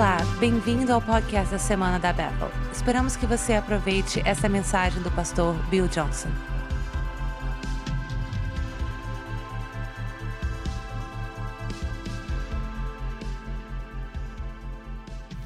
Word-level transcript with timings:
Olá, 0.00 0.16
bem-vindo 0.38 0.94
ao 0.94 1.02
podcast 1.02 1.52
da 1.52 1.58
Semana 1.58 1.98
da 1.98 2.10
Bethel. 2.10 2.50
Esperamos 2.72 3.16
que 3.16 3.26
você 3.26 3.52
aproveite 3.52 4.22
essa 4.26 4.48
mensagem 4.48 5.02
do 5.02 5.10
pastor 5.10 5.54
Bill 5.68 5.86
Johnson. 5.88 6.30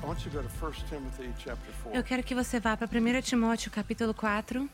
I 0.01 0.07
want 0.07 0.25
you 0.25 0.31
to 0.31 0.37
go 0.41 0.49
to 0.49 0.67
1 0.67 0.73
Timothy 0.89 1.33
chapter 1.37 1.75
4. 1.83 1.99
Eu 1.99 2.05
quero 2.05 2.23
que 2.23 2.33
você 2.33 2.61
vá 2.61 2.77
para 2.77 2.87
1 2.87 3.23
Timóteo 3.23 3.73
capítulo 3.73 4.15
4. 4.15 4.71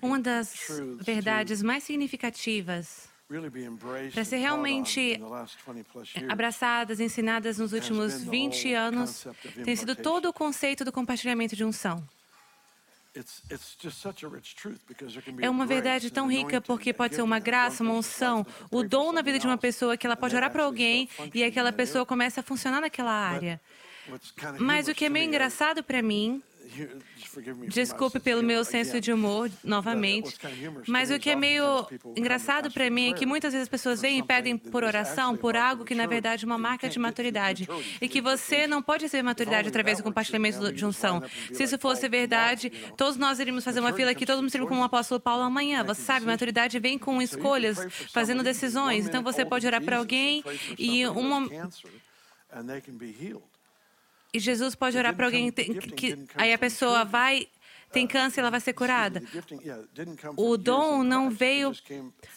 Uma 0.00 0.20
das 0.20 0.54
verdades 1.00 1.62
mais 1.62 1.84
significativas 1.84 3.10
para 4.12 4.24
ser 4.24 4.36
realmente 4.36 5.00
in 5.00 5.18
the 5.18 5.24
last 5.24 5.56
20 5.66 5.84
plus 5.84 6.14
years 6.14 6.30
abraçadas, 6.30 7.00
ensinadas 7.00 7.58
nos 7.58 7.72
últimos 7.72 8.24
been 8.24 8.50
the 8.50 8.56
20 8.56 8.68
whole 8.68 8.76
anos 8.76 9.26
tem 9.64 9.74
sido 9.74 9.96
todo 9.96 10.28
o 10.28 10.32
conceito 10.32 10.84
do 10.84 10.92
compartilhamento 10.92 11.56
de 11.56 11.64
unção. 11.64 12.06
É 15.40 15.50
uma 15.50 15.66
verdade 15.66 16.10
tão 16.10 16.26
rica 16.26 16.60
porque 16.60 16.94
pode 16.94 17.14
ser 17.14 17.22
uma 17.22 17.38
graça, 17.38 17.82
uma 17.82 17.92
unção, 17.92 18.46
o 18.70 18.82
dom 18.82 19.12
na 19.12 19.20
vida 19.20 19.38
de 19.38 19.46
uma 19.46 19.58
pessoa 19.58 19.96
que 19.98 20.06
ela 20.06 20.16
pode 20.16 20.34
orar 20.34 20.50
para 20.50 20.64
alguém 20.64 21.08
e 21.34 21.44
aquela 21.44 21.72
pessoa 21.72 22.06
começa 22.06 22.40
a 22.40 22.42
funcionar 22.42 22.80
naquela 22.80 23.12
área. 23.12 23.60
Mas 24.58 24.88
o 24.88 24.94
que 24.94 25.04
é 25.04 25.08
meio 25.10 25.26
engraçado 25.26 25.82
para 25.82 26.02
mim, 26.02 26.42
desculpe 27.68 28.20
pelo 28.20 28.42
meu 28.42 28.64
senso 28.64 29.00
de 29.00 29.12
humor 29.12 29.50
novamente, 29.64 30.36
mas 30.86 31.10
o 31.10 31.18
que 31.18 31.30
é 31.30 31.36
meio 31.36 31.86
engraçado 32.16 32.70
para 32.70 32.88
mim 32.90 33.10
é 33.10 33.14
que 33.14 33.26
muitas 33.26 33.52
vezes 33.52 33.64
as 33.64 33.68
pessoas 33.68 34.00
vêm 34.00 34.18
e 34.18 34.22
pedem 34.22 34.56
por 34.56 34.84
oração 34.84 35.36
por 35.36 35.56
algo 35.56 35.84
que 35.84 35.94
na 35.94 36.06
verdade 36.06 36.44
é 36.44 36.46
uma 36.46 36.58
marca 36.58 36.88
de 36.88 36.98
maturidade 36.98 37.68
e 38.00 38.08
que 38.08 38.20
você 38.20 38.66
não 38.66 38.82
pode 38.82 39.04
receber 39.04 39.22
maturidade 39.22 39.68
através 39.68 39.98
do 39.98 40.04
compartilhamento 40.04 40.72
de 40.72 40.84
unção. 40.84 41.22
Se 41.52 41.64
isso 41.64 41.78
fosse 41.78 42.08
verdade, 42.08 42.70
todos 42.96 43.16
nós 43.16 43.38
iríamos 43.38 43.64
fazer 43.64 43.80
uma 43.80 43.92
fila 43.92 44.10
aqui, 44.10 44.24
todo 44.24 44.40
mundo 44.40 44.50
seria 44.50 44.66
como 44.66 44.80
o 44.80 44.84
choices, 44.84 44.92
apóstolo 44.92 45.20
Paulo 45.20 45.42
amanhã. 45.42 45.84
Você 45.84 46.02
sabe, 46.02 46.26
maturidade 46.26 46.78
vem 46.78 46.98
com 46.98 47.20
escolhas, 47.20 47.78
fazendo 48.12 48.42
decisões. 48.42 49.06
Então 49.06 49.22
você 49.22 49.44
pode 49.44 49.66
orar 49.66 49.82
para 49.82 49.98
alguém 49.98 50.44
e 50.78 51.06
uma 51.06 51.48
E 54.32 54.38
Jesus 54.38 54.74
pode 54.74 54.96
orar 54.96 55.14
para 55.14 55.26
alguém 55.26 55.50
que, 55.50 55.74
que 55.74 56.18
aí 56.34 56.52
a 56.52 56.58
pessoa 56.58 57.04
vai 57.04 57.46
tem 57.92 58.06
câncer, 58.06 58.40
ela 58.40 58.50
vai 58.50 58.60
ser 58.60 58.72
curada. 58.72 59.22
O 60.36 60.56
dom 60.56 61.02
não 61.02 61.30
veio 61.30 61.72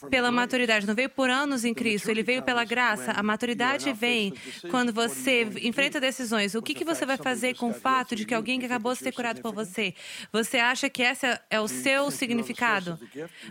pela 0.09 0.31
maturidade, 0.31 0.86
não 0.86 0.94
veio 0.94 1.09
por 1.09 1.30
anos 1.30 1.64
em 1.64 1.73
Cristo, 1.73 2.09
ele 2.09 2.22
veio 2.22 2.44
pela 2.44 2.66
graça. 2.66 3.11
A 3.11 3.23
maturidade 3.23 3.92
vem 3.94 4.33
quando 4.70 4.92
você 4.92 5.44
enfrenta 5.61 6.00
decisões. 6.00 6.56
O 6.56 6.61
que, 6.61 6.73
que 6.73 6.83
você 6.83 7.06
vai 7.06 7.17
fazer 7.17 7.56
com 7.56 7.70
o 7.70 7.73
fato 7.73 8.16
de 8.16 8.26
que 8.26 8.33
alguém 8.33 8.59
que 8.59 8.66
acabou 8.66 8.94
de 8.94 9.00
ser 9.00 9.11
curado 9.11 9.42
por 9.42 9.53
você? 9.53 9.94
Você 10.31 10.58
acha 10.58 10.89
que 10.89 11.02
esse 11.02 11.26
é 11.50 11.59
o 11.59 11.67
seu 11.67 12.11
significado? 12.11 13.00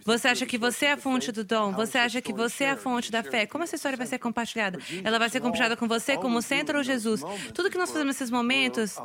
Você 0.05 0.29
acha 0.29 0.47
que 0.47 0.59
você 0.59 0.87
é 0.87 0.93
a 0.93 0.97
fonte 0.97 1.33
do 1.33 1.45
dom? 1.45 1.73
Você 1.73 1.99
acha 1.99 2.21
que 2.21 2.33
você 2.33 2.65
é 2.65 2.71
a 2.71 2.77
fonte 2.77 3.11
da 3.11 3.23
fé? 3.23 3.47
Como 3.47 3.65
essa 3.65 3.77
história 3.77 3.97
vai 3.97 4.07
ser 4.07 4.19
compartilhada? 4.19 4.79
Ela 5.03 5.19
vai 5.19 5.31
ser 5.31 5.41
compartilhada 5.41 5.77
com 5.77 5.89
você 5.89 6.17
como 6.17 6.43
centro 6.43 6.79
ou 6.79 6.85
Jesus? 6.85 7.23
Tudo 7.55 7.71
que 7.71 7.79
nós 7.79 7.91
fazemos 7.91 8.15
nesses 8.15 8.31
momentos 8.31 8.97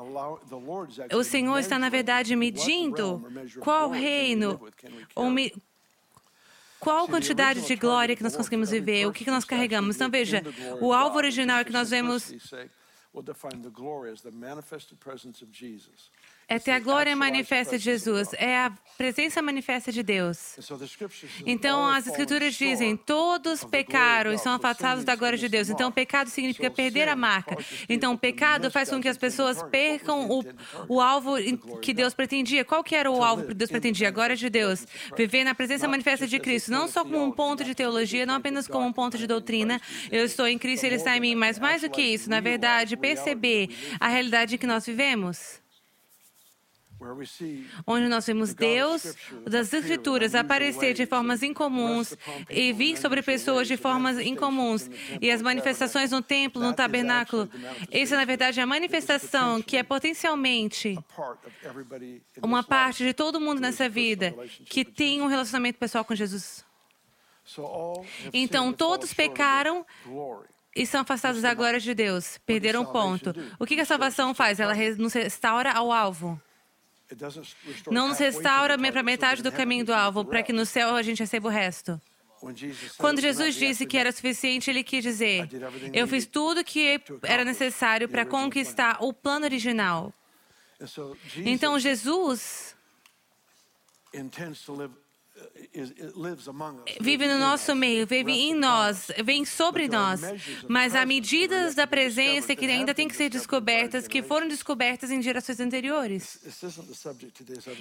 o 1.14 1.23
Senhor 1.23 1.58
está, 1.59 1.80
na 1.80 1.89
verdade, 1.89 2.36
medindo 2.36 2.88
qual 3.61 3.89
reino 3.89 4.59
ou 5.15 5.30
me- 5.30 5.53
qual 6.80 7.08
quantidade 7.08 7.59
de 7.67 7.75
glória 7.75 8.15
que 8.15 8.23
nós 8.23 8.36
conseguimos 8.36 8.69
viver, 8.69 9.05
o 9.05 9.11
que 9.11 9.25
que 9.25 9.31
nós 9.31 9.43
carregamos. 9.43 9.95
Então, 9.95 10.09
veja, 10.09 10.41
o 10.80 10.93
alvo 10.93 11.17
original 11.17 11.59
é 11.59 11.64
que 11.65 11.71
nós 11.73 11.89
vemos 11.89 12.31
é 16.49 16.58
ter 16.58 16.71
a 16.71 16.80
glória 16.80 17.15
manifesta 17.15 17.77
de 17.77 17.83
Jesus, 17.83 18.33
é 18.33 18.58
a 18.58 18.71
presença 18.98 19.39
manifesta 19.42 19.92
de 19.92 20.02
Deus. 20.02 20.58
Então, 21.45 21.87
as 21.87 22.08
Escrituras 22.08 22.55
dizem: 22.55 22.98
todos 22.98 23.64
pecaram 23.64 24.33
e 24.33 24.37
são 24.39 24.54
afastados 24.54 25.04
da 25.05 25.15
glória 25.15 25.38
de 25.38 25.48
Deus. 25.48 25.70
Então, 25.70 25.92
pecado 25.92 26.30
significa 26.30 26.71
perder 26.71 27.08
a 27.08 27.15
marca. 27.15 27.55
Então, 27.88 28.17
pecado 28.17 28.71
faz 28.71 28.89
com 28.89 28.99
que 28.99 29.08
as 29.08 29.17
pessoas 29.17 29.61
percam 29.64 30.27
o, 30.27 30.43
o 30.88 30.99
alvo 30.99 31.36
que 31.82 31.93
Deus 31.93 32.15
pretendia. 32.15 32.65
Qual 32.65 32.83
que 32.83 32.95
era 32.95 33.09
o 33.09 33.23
alvo 33.23 33.45
que 33.45 33.54
Deus 33.54 33.70
pretendia? 33.70 34.08
A 34.08 34.11
glória 34.11 34.36
de 34.36 34.49
Deus. 34.49 34.88
Viver 35.15 35.43
na 35.43 35.54
presença 35.54 35.88
manifesta 35.88 36.26
de 36.26 36.39
Cristo, 36.39 36.71
não 36.71 36.88
só 36.88 37.04
como 37.04 37.23
um 37.23 37.32
ponto 37.32 37.64
de 37.64 37.76
teologia, 37.76 38.26
não 38.26 38.33
apenas 38.33 38.67
como 38.67 38.88
um 38.88 38.92
ponto 38.92 39.17
de 39.17 39.27
doutrina. 39.27 39.80
Eu 40.11 40.26
estou 40.26 40.48
em 40.48 40.58
Cristo, 40.58 40.86
Ele 40.86 40.95
está 40.95 41.15
em 41.15 41.20
mim. 41.20 41.36
Mas 41.36 41.59
mais 41.59 41.83
do 41.83 41.89
que 41.92 42.02
isso, 42.02 42.27
na 42.27 42.39
verdade, 42.39 42.98
perceber 42.98 43.70
a 43.99 44.08
realidade 44.08 44.55
em 44.55 44.58
que 44.58 44.65
nós 44.65 44.83
vivemos 44.86 45.58
onde 47.86 48.08
nós 48.08 48.26
vemos 48.26 48.54
Deus 48.54 49.15
das 49.45 49.71
Escrituras 49.73 50.36
aparecer 50.36 50.93
de 50.93 51.05
formas 51.05 51.42
incomuns 51.42 52.17
e 52.49 52.73
vir 52.73 52.98
sobre 52.98 53.21
pessoas 53.21 53.67
de 53.67 53.77
formas 53.77 54.17
incomuns. 54.20 54.89
E 55.21 55.32
as 55.32 55.42
manifestações 55.42 56.11
no 56.11 56.21
templo, 56.21 56.61
no 56.61 56.73
tabernáculo, 56.73 57.49
essa 57.92 58.17
na 58.17 58.26
verdade 58.26 58.59
é 58.59 58.64
a 58.64 58.67
manifestação 58.67 59.61
que 59.61 59.77
é 59.77 59.83
potencialmente 59.83 60.98
uma 62.42 62.64
parte 62.64 63.04
de 63.04 63.14
todo 63.14 63.39
mundo 63.39 63.61
nessa 63.61 63.88
vida 63.88 64.36
que 64.65 64.83
tem 64.83 65.21
um 65.21 65.27
relacionamento 65.27 65.80
pessoal 65.80 66.04
com 66.04 66.15
Jesus. 66.15 66.65
Então 68.33 68.71
todos 68.73 69.14
pecaram 69.14 69.86
e 70.76 70.86
são 70.86 71.02
afastados 71.02 71.42
da 71.42 71.54
glória 71.54 71.80
de 71.80 71.93
Deus, 71.95 72.38
perderam 72.45 72.83
o 72.83 72.92
ponto. 72.92 73.33
O 73.58 73.65
que 73.65 73.80
a 73.80 73.86
salvação 73.86 74.33
faz? 74.33 74.59
Ela 74.59 74.76
nos 74.98 75.14
restaura 75.14 75.71
ao 75.71 75.92
alvo. 75.92 76.39
Não 77.89 78.09
nos 78.09 78.20
restaura 78.20 78.77
para 78.77 79.03
metade 79.03 79.42
do 79.42 79.52
caminho 79.52 79.86
do 79.86 79.93
alvo, 79.93 80.23
para 80.25 80.43
que 80.43 80.53
no 80.53 80.65
céu 80.65 80.95
a 80.95 81.02
gente 81.02 81.20
receba 81.20 81.47
o 81.47 81.52
resto. 81.52 81.99
Quando 82.97 83.20
Jesus 83.20 83.55
disse 83.55 83.86
que 83.86 83.97
era 83.97 84.11
suficiente, 84.11 84.70
ele 84.70 84.83
quis 84.83 85.03
dizer: 85.03 85.49
Eu 85.93 86.08
fiz 86.08 86.25
tudo 86.25 86.64
que 86.64 87.02
era 87.23 87.43
necessário 87.43 88.08
para 88.08 88.25
conquistar 88.25 88.97
o 89.02 89.11
plano 89.11 89.45
original. 89.45 90.14
Então 91.45 91.77
Jesus 91.77 92.75
vive 97.00 97.27
no 97.27 97.38
nosso 97.38 97.76
meio, 97.76 98.05
vive 98.05 98.32
em 98.32 98.54
nós, 98.54 99.11
vem 99.23 99.45
sobre 99.45 99.88
nós. 99.88 100.22
Mas 100.67 100.95
há 100.95 101.05
medidas 101.05 101.76
da 101.76 101.88
presença 101.88 102.55
que 102.55 102.66
ainda 102.66 102.94
têm 102.94 103.08
que 103.08 103.16
ser 103.16 103.30
descobertas, 103.30 104.08
que 104.08 104.22
foram 104.22 104.48
descobertas 104.48 105.11
em 105.11 105.22
gerações 105.22 105.60
anteriores. 105.60 106.39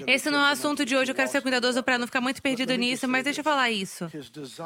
Esse 0.06 0.30
não 0.30 0.40
é 0.40 0.50
o 0.50 0.52
assunto 0.52 0.84
de 0.84 0.96
hoje, 0.96 1.10
eu 1.10 1.14
quero 1.14 1.30
ser 1.30 1.42
cuidadoso 1.42 1.82
para 1.82 1.98
não 1.98 2.06
ficar 2.06 2.20
muito 2.20 2.42
perdido 2.42 2.74
nisso, 2.76 3.08
mas 3.08 3.24
deixa 3.24 3.40
eu 3.40 3.44
falar 3.44 3.70
isso. 3.70 4.10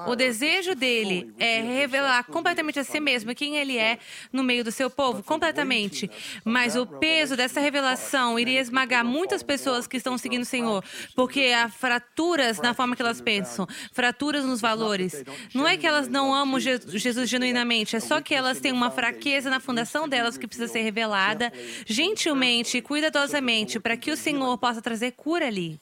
O 0.07 0.17
desejo 0.17 0.75
dele 0.75 1.33
é 1.39 1.61
revelar 1.61 2.25
completamente 2.25 2.79
a 2.79 2.85
si 2.85 3.01
mesmo 3.01 3.35
quem 3.35 3.57
ele 3.57 3.79
é 3.79 3.99
no 4.33 4.43
meio 4.43 4.65
do 4.65 4.73
seu 4.73 4.91
povo, 4.91 5.23
completamente. 5.23 6.11
Mas 6.45 6.77
o 6.77 6.87
peso 6.87 7.37
dessa 7.37 7.61
revelação 7.61 8.39
iria 8.39 8.61
esmagar 8.61 9.05
muitas 9.05 9.43
pessoas 9.43 9.87
que 9.87 9.97
estão 9.97 10.19
seguindo 10.19 10.43
o 10.43 10.47
Senhor, 10.47 10.85
porque 11.15 11.53
há 11.57 11.69
fraturas 11.69 12.59
na 12.59 12.75
forma 12.75 12.82
que 12.97 13.03
elas 13.03 13.21
pensam, 13.21 13.67
fraturas 13.93 14.45
nos 14.45 14.61
valores. 14.61 15.23
Não 15.55 15.67
é 15.67 15.77
que 15.77 15.87
elas 15.87 16.09
não 16.09 16.35
amam 16.35 16.59
Je- 16.61 16.81
Jesus 16.99 17.29
genuinamente, 17.29 17.97
é 17.97 18.01
só 18.01 18.21
que 18.21 18.35
elas 18.35 18.61
têm 18.61 18.73
uma 18.73 18.91
fraqueza 18.91 19.49
na 19.49 19.61
fundação 19.61 20.09
delas 20.09 20.37
que 20.37 20.47
precisa 20.47 20.69
ser 20.69 20.83
revelada 20.83 21.53
gentilmente 21.87 22.79
e 22.79 22.83
cuidadosamente 22.83 23.79
para 23.79 23.97
que 23.97 24.11
o 24.11 24.17
Senhor 24.17 24.57
possa 24.59 24.83
trazer 24.83 25.13
cura 25.13 25.47
ali. 25.47 25.81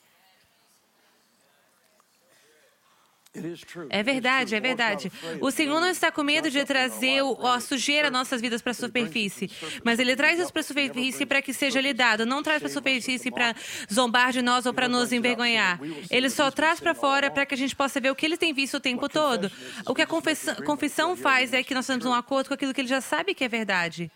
É 3.91 4.03
verdade, 4.03 4.57
é 4.57 4.61
verdade. 4.61 5.13
O 5.41 5.53
Senhor 5.53 5.81
não 5.81 5.89
está 5.89 6.11
com 6.11 6.23
medo 6.25 6.51
de 6.51 6.65
trazer 6.65 7.21
a 7.45 7.61
sujeira 7.61 8.11
nossas 8.11 8.41
vidas 8.41 8.61
para 8.61 8.73
a 8.73 8.75
superfície, 8.75 9.49
mas 9.85 10.01
Ele 10.01 10.17
traz 10.17 10.41
isso 10.41 10.53
para 10.53 10.61
a 10.61 10.65
superfície 10.65 11.25
para 11.25 11.41
que 11.41 11.55
seja 11.55 11.81
lidado, 11.81 12.27
não 12.27 12.43
traz 12.43 12.59
para 12.59 12.69
a 12.69 12.73
superfície 12.73 13.31
para 13.31 13.55
zombar 13.93 14.33
de 14.33 14.43
nós 14.43 14.67
ou 14.67 14.75
para 14.75 14.89
nos 14.89 15.13
envergonhar. 15.13 15.79
Ele 16.11 16.29
só 16.29 16.51
traz 16.51 16.81
para 16.81 16.93
fora 16.93 17.31
para 17.31 17.47
que 17.47 17.55
a 17.55 17.57
gente 17.57 17.77
possa 17.77 18.01
ver 18.01 18.11
o 18.11 18.17
que 18.17 18.27
Ele 18.27 18.37
tem 18.37 18.53
visto 18.53 18.79
o 18.79 18.81
tempo 18.81 19.09
todo. 19.09 19.51
O 19.87 19.95
que 19.95 20.03
a 20.03 20.07
confissão, 20.09 20.57
confissão 20.57 21.17
faz 21.17 21.53
é 21.53 21.63
que 21.63 21.73
nós 21.73 21.87
temos 21.87 22.05
um 22.05 22.13
acordo 22.13 22.49
com 22.49 22.55
aquilo 22.55 22.75
que 22.75 22.81
Ele 22.81 22.89
já 22.89 23.01
sabe 23.01 23.33
que 23.33 23.45
é 23.45 23.49
verdade. 23.49 24.11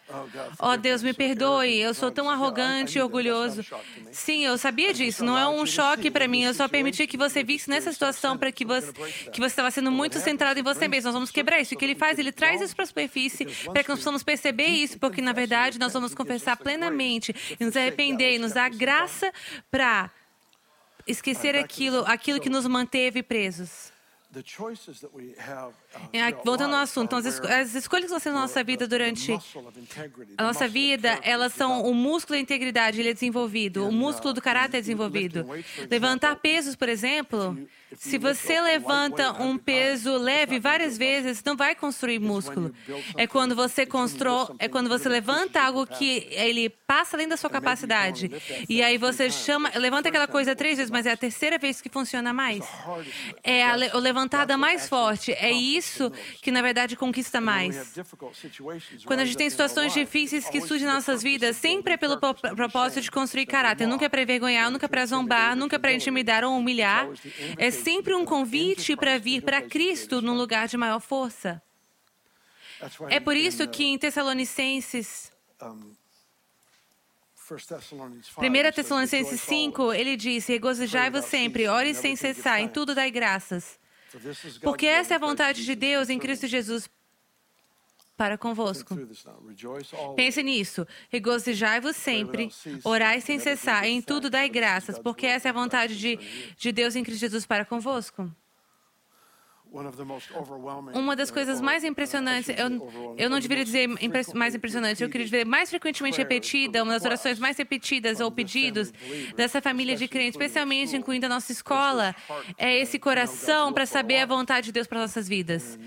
Oh 0.58 0.76
Deus, 0.76 1.04
me 1.04 1.14
perdoe, 1.14 1.78
eu 1.78 1.94
sou 1.94 2.10
tão 2.10 2.28
arrogante 2.28 2.98
e 2.98 3.00
orgulhoso. 3.00 3.64
Sim, 4.10 4.44
eu 4.44 4.58
sabia 4.58 4.92
disso, 4.92 5.24
não 5.24 5.38
é 5.38 5.48
um 5.48 5.64
choque 5.64 6.10
para 6.10 6.26
mim, 6.26 6.42
eu 6.42 6.52
só 6.52 6.66
permiti 6.66 7.06
que 7.06 7.16
você 7.16 7.44
visse 7.44 7.70
nessa 7.70 7.92
situação 7.92 8.36
para 8.36 8.50
que 8.50 8.64
você 8.64 9.03
que 9.32 9.40
você 9.40 9.46
estava 9.46 9.70
sendo 9.70 9.90
muito 9.90 10.18
centrado 10.18 10.58
em 10.58 10.62
você 10.62 10.88
mesmo. 10.88 11.08
Nós 11.08 11.14
vamos 11.14 11.30
quebrar 11.30 11.60
isso. 11.60 11.74
O 11.74 11.78
que 11.78 11.84
ele 11.84 11.94
faz? 11.94 12.18
Ele 12.18 12.32
traz 12.32 12.60
isso 12.60 12.74
para 12.74 12.84
a 12.84 12.86
superfície 12.86 13.46
para 13.72 13.82
que 13.82 13.88
nós 13.88 13.98
possamos 13.98 14.22
perceber 14.22 14.66
isso, 14.66 14.98
porque 14.98 15.20
na 15.20 15.32
verdade 15.32 15.78
nós 15.78 15.92
vamos 15.92 16.14
confessar 16.14 16.56
plenamente 16.56 17.34
e 17.58 17.64
nos 17.64 17.76
arrepender 17.76 18.34
e 18.34 18.38
nos 18.38 18.52
dar 18.52 18.70
graça 18.70 19.32
para 19.70 20.10
esquecer 21.06 21.56
aquilo, 21.56 22.04
aquilo 22.06 22.40
que 22.40 22.48
nos 22.48 22.66
manteve 22.66 23.22
presos. 23.22 23.92
Voltando 26.44 26.74
ao 26.74 26.80
assunto, 26.80 27.16
então, 27.16 27.18
as, 27.18 27.40
as 27.40 27.74
escolhas 27.74 28.06
que 28.06 28.12
nós 28.12 28.22
temos 28.22 28.34
na 28.34 28.46
nossa 28.46 28.64
vida 28.64 28.88
durante 28.88 29.32
a 30.36 30.42
nossa 30.42 30.66
vida, 30.66 31.20
elas 31.22 31.52
são 31.52 31.82
o 31.82 31.94
músculo 31.94 32.36
da 32.36 32.40
integridade, 32.40 33.00
ele 33.00 33.10
é 33.10 33.14
desenvolvido, 33.14 33.86
o 33.86 33.92
músculo 33.92 34.34
do 34.34 34.42
caráter 34.42 34.78
é 34.78 34.80
desenvolvido. 34.80 35.46
Levantar 35.88 36.34
pesos, 36.36 36.74
por 36.74 36.88
exemplo, 36.88 37.56
se 37.96 38.18
você 38.18 38.60
levanta 38.60 39.32
um 39.42 39.56
peso 39.56 40.16
leve 40.16 40.58
várias 40.58 40.96
vezes, 40.96 41.42
não 41.44 41.56
vai 41.56 41.74
construir 41.74 42.18
músculo. 42.18 42.74
É 43.16 43.26
quando 43.26 43.54
você 43.54 43.86
constrói, 43.86 44.48
é 44.58 44.68
quando 44.68 44.88
você 44.88 45.08
levanta 45.08 45.60
algo 45.60 45.86
que 45.86 46.26
ele 46.30 46.68
passa 46.68 47.16
além 47.16 47.28
da 47.28 47.36
sua 47.36 47.50
capacidade. 47.50 48.30
E 48.68 48.82
aí 48.82 48.98
você 48.98 49.30
chama, 49.30 49.70
levanta 49.76 50.08
aquela 50.08 50.26
coisa 50.26 50.54
três 50.54 50.76
vezes, 50.78 50.90
mas 50.90 51.06
é 51.06 51.12
a 51.12 51.16
terceira 51.16 51.58
vez 51.58 51.80
que 51.80 51.88
funciona 51.88 52.32
mais. 52.32 52.64
É 53.42 53.64
a, 53.64 53.74
levantada 53.74 54.56
mais 54.56 54.88
forte. 54.88 55.32
É 55.32 55.50
isso 55.50 56.10
que 56.42 56.50
na 56.50 56.62
verdade 56.62 56.96
conquista 56.96 57.40
mais. 57.40 57.94
Quando 59.04 59.20
a 59.20 59.24
gente 59.24 59.36
tem 59.36 59.48
situações 59.50 59.92
difíceis 59.92 60.48
que 60.48 60.60
surgem 60.60 60.86
nas 60.86 61.06
nossas 61.06 61.22
vidas, 61.22 61.56
sempre 61.56 61.94
é 61.94 61.96
pelo 61.96 62.18
propósito 62.18 63.00
de 63.00 63.10
construir 63.10 63.46
caráter. 63.46 63.86
Nunca 63.86 64.06
é 64.06 64.08
para 64.08 64.22
envergonhar, 64.22 64.70
nunca 64.70 64.86
é 64.86 64.88
para 64.88 65.06
zombar, 65.06 65.56
nunca 65.56 65.76
é 65.76 65.78
para 65.78 65.92
intimidar 65.92 66.44
ou 66.44 66.56
humilhar. 66.56 67.08
É 67.56 67.70
sempre 67.84 68.14
um 68.14 68.24
convite 68.24 68.96
para 68.96 69.18
vir 69.18 69.42
para 69.42 69.62
Cristo 69.62 70.22
num 70.22 70.34
lugar 70.34 70.66
de 70.66 70.76
maior 70.76 71.00
força. 71.00 71.62
É 73.08 73.20
por 73.20 73.36
isso 73.36 73.68
que 73.68 73.84
em 73.84 73.98
Tessalonicenses 73.98 75.30
1 78.38 78.72
Tessalonicenses 78.72 79.40
5, 79.42 79.92
ele 79.92 80.16
diz: 80.16 80.46
Regozijai-vos 80.46 81.26
sempre, 81.26 81.68
ore 81.68 81.94
sem 81.94 82.16
cessar, 82.16 82.60
em 82.60 82.68
tudo 82.68 82.94
dai 82.94 83.10
graças. 83.10 83.78
Porque 84.62 84.86
essa 84.86 85.14
é 85.14 85.16
a 85.16 85.20
vontade 85.20 85.64
de 85.64 85.74
Deus 85.74 86.08
em 86.08 86.18
Cristo 86.18 86.46
Jesus 86.46 86.88
para 88.16 88.38
convosco. 88.38 88.96
Pense 90.16 90.42
nisso. 90.42 90.86
Regozijai-vos 91.10 91.96
sempre, 91.96 92.48
orai 92.84 93.20
sem 93.20 93.38
cessar, 93.38 93.84
em 93.86 94.00
tudo 94.00 94.30
dai 94.30 94.48
graças, 94.48 94.98
porque 94.98 95.26
essa 95.26 95.48
é 95.48 95.50
a 95.50 95.54
vontade 95.54 95.98
de, 95.98 96.18
de 96.56 96.72
Deus 96.72 96.94
em 96.96 97.02
Cristo 97.02 97.20
Jesus 97.20 97.46
para 97.46 97.64
convosco. 97.64 98.30
Uma 100.94 101.16
das 101.16 101.30
coisas 101.30 101.60
mais 101.60 101.84
impressionantes, 101.84 102.48
eu, 102.48 103.14
eu 103.16 103.30
não 103.30 103.38
deveria 103.38 103.64
dizer 103.64 103.88
mais 104.34 104.54
impressionante, 104.54 105.02
eu 105.02 105.08
queria 105.08 105.24
dizer 105.24 105.46
mais 105.46 105.70
frequentemente 105.70 106.18
repetida, 106.18 106.82
uma 106.82 106.92
das 106.94 107.04
orações 107.04 107.38
mais 107.38 107.56
repetidas 107.56 108.20
ou 108.20 108.30
pedidos 108.30 108.92
dessa 109.36 109.60
família 109.60 109.96
de 109.96 110.08
crentes, 110.08 110.34
especialmente 110.34 110.96
incluindo 110.96 111.26
a 111.26 111.28
nossa 111.28 111.52
escola, 111.52 112.14
é 112.58 112.78
esse 112.78 112.98
coração 112.98 113.72
para 113.72 113.86
saber 113.86 114.18
a 114.18 114.26
vontade 114.26 114.66
de 114.66 114.72
Deus 114.72 114.86
para 114.86 115.00
nossas 115.00 115.28
vidas. 115.28 115.78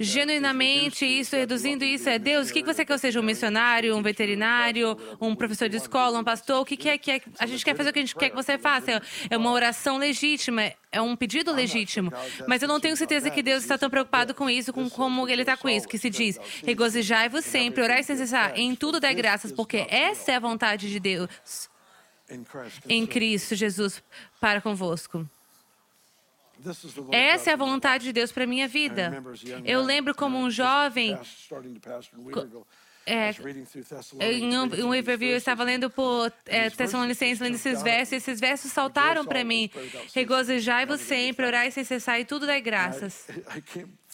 Genuinamente, 0.00 1.04
isso, 1.06 1.36
reduzindo 1.36 1.84
isso, 1.84 2.08
é 2.08 2.18
Deus, 2.18 2.50
o 2.50 2.52
que 2.52 2.62
você 2.62 2.84
quer 2.84 2.86
que 2.86 2.92
eu 2.92 2.98
seja? 2.98 3.20
Um 3.20 3.22
missionário, 3.22 3.96
um 3.96 4.02
veterinário, 4.02 4.96
um 5.20 5.34
professor 5.34 5.68
de 5.68 5.76
escola, 5.76 6.18
um 6.18 6.24
pastor? 6.24 6.60
O 6.60 6.64
que 6.64 6.88
é 6.88 6.98
que 6.98 7.10
é? 7.10 7.20
A 7.38 7.46
gente 7.46 7.64
quer 7.64 7.74
fazer 7.74 7.90
o 7.90 7.92
que 7.92 7.98
a 7.98 8.02
gente 8.02 8.14
quer 8.14 8.30
que 8.30 8.36
você 8.36 8.58
faça. 8.58 9.02
É 9.30 9.36
uma 9.36 9.50
oração 9.50 9.98
legítima, 9.98 10.72
é 10.92 11.00
um 11.00 11.16
pedido 11.16 11.52
legítimo, 11.52 12.12
mas 12.46 12.62
eu 12.62 12.68
não 12.68 12.80
tenho 12.80 12.96
certeza 12.96 13.05
que 13.30 13.42
Deus 13.42 13.62
está 13.62 13.78
tão 13.78 13.90
preocupado 13.90 14.34
com 14.34 14.48
isso, 14.48 14.72
com 14.72 14.88
como 14.90 15.28
Ele 15.28 15.42
está 15.42 15.56
com 15.56 15.68
isso, 15.68 15.88
que 15.88 15.98
se 15.98 16.10
diz, 16.10 16.38
regozijai-vos 16.64 17.44
sempre, 17.44 17.82
orai 17.82 18.02
sem 18.02 18.16
cessar, 18.16 18.58
em 18.58 18.74
tudo 18.74 19.00
dai 19.00 19.14
graças, 19.14 19.52
porque 19.52 19.86
essa 19.88 20.32
é 20.32 20.36
a 20.36 20.40
vontade 20.40 20.90
de 20.90 21.00
Deus 21.00 21.70
em 22.88 23.06
Cristo 23.06 23.54
Jesus 23.54 24.02
para 24.40 24.60
convosco. 24.60 25.28
Essa 27.12 27.50
é 27.50 27.52
a 27.52 27.56
vontade 27.56 28.04
de 28.04 28.12
Deus 28.12 28.32
para 28.32 28.46
minha 28.46 28.66
vida. 28.66 29.22
Eu 29.64 29.82
lembro 29.82 30.14
como 30.14 30.38
um 30.38 30.50
jovem 30.50 31.18
é, 33.06 33.32
em 34.32 34.58
um, 34.58 34.86
um 34.86 34.98
overview, 34.98 35.30
eu 35.30 35.36
estava 35.36 35.62
lendo 35.62 35.88
por 35.88 36.32
é, 36.44 36.68
Tessalonicenses, 36.70 37.38
lendo 37.38 37.54
esses 37.54 37.80
versos, 37.80 38.12
e 38.12 38.16
esses 38.16 38.40
versos 38.40 38.72
saltaram 38.72 39.24
para 39.24 39.44
mim. 39.44 39.70
Regozijai-vos 40.12 41.00
sempre, 41.00 41.46
orai 41.46 41.70
sem 41.70 41.84
cessar, 41.84 42.18
e 42.18 42.24
tudo 42.24 42.46
dai 42.46 42.60
graças. 42.60 43.26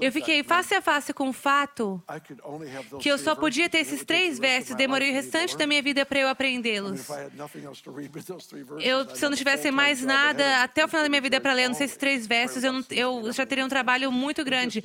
Eu 0.00 0.12
fiquei 0.12 0.42
face 0.42 0.74
a 0.74 0.82
face 0.82 1.12
com 1.12 1.28
o 1.28 1.32
fato 1.32 2.02
que 3.00 3.08
eu 3.08 3.18
só 3.18 3.34
podia 3.34 3.68
ter 3.68 3.78
esses 3.78 4.04
três 4.04 4.38
versos, 4.38 4.76
demorei 4.76 5.10
o 5.10 5.14
restante 5.14 5.56
da 5.56 5.66
minha 5.66 5.82
vida 5.82 6.06
para 6.06 6.20
eu 6.20 6.28
aprendê-los. 6.28 7.08
Eu, 8.80 9.14
se 9.14 9.24
eu 9.24 9.30
não 9.30 9.36
tivesse 9.36 9.70
mais 9.70 10.02
nada 10.02 10.62
até 10.62 10.84
o 10.84 10.88
final 10.88 11.02
da 11.02 11.08
minha 11.08 11.20
vida 11.20 11.40
para 11.40 11.52
ler, 11.52 11.68
não 11.68 11.74
sei 11.74 11.86
esses 11.86 11.96
três 11.96 12.26
versos, 12.26 12.62
eu, 12.62 12.72
não, 12.72 12.84
eu 12.90 13.32
já 13.32 13.44
teria 13.44 13.64
um 13.64 13.68
trabalho 13.68 14.10
muito 14.12 14.44
grande, 14.44 14.82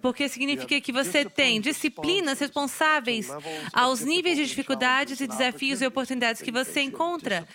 porque 0.00 0.28
significa 0.28 0.80
que 0.80 0.92
você 0.92 1.24
tem 1.24 1.60
disciplinas 1.60 2.38
responsáveis 2.38 3.28
aos 3.72 4.00
níveis 4.00 4.36
de 4.36 4.46
dificuldades 4.46 5.20
e 5.20 5.26
desafios 5.26 5.82
e 5.82 5.86
oportunidades 5.86 6.42
que 6.42 6.52
você 6.52 6.80
encontra. 6.82 7.46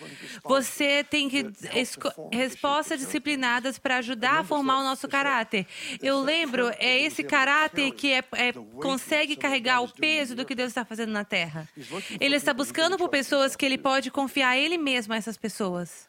Você 0.44 1.04
tem 1.04 1.30
respostas 2.32 3.00
disciplinadas 3.00 3.78
para 3.78 3.98
ajudar 3.98 4.40
a 4.40 4.44
formar 4.44 4.80
o 4.80 4.84
nosso 4.84 5.08
caráter. 5.08 5.66
Eu 6.02 6.25
lembro 6.26 6.68
é 6.78 7.00
esse 7.00 7.22
caráter 7.22 7.90
que 7.92 8.12
é, 8.12 8.18
é, 8.32 8.52
consegue 8.82 9.36
carregar 9.36 9.80
o 9.80 9.88
peso 9.88 10.34
do 10.34 10.44
que 10.44 10.54
Deus 10.54 10.68
está 10.68 10.84
fazendo 10.84 11.12
na 11.12 11.24
terra. 11.24 11.68
Ele 12.20 12.36
está 12.36 12.52
buscando 12.52 12.98
por 12.98 13.08
pessoas 13.08 13.54
que 13.54 13.64
ele 13.64 13.78
pode 13.78 14.10
confiar 14.10 14.58
ele 14.58 14.76
mesmo 14.76 15.14
a 15.14 15.16
essas 15.16 15.36
pessoas. 15.36 16.08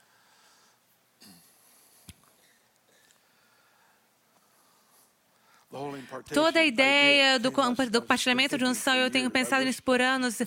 Toda 6.34 6.60
a 6.60 6.66
ideia 6.66 7.38
do, 7.38 7.52
do 7.52 8.02
compartilhamento 8.02 8.58
de 8.58 8.64
unção, 8.64 8.96
eu 8.96 9.12
tenho 9.12 9.30
pensado 9.30 9.64
nisso 9.64 9.84
por 9.84 10.02
anos. 10.02 10.40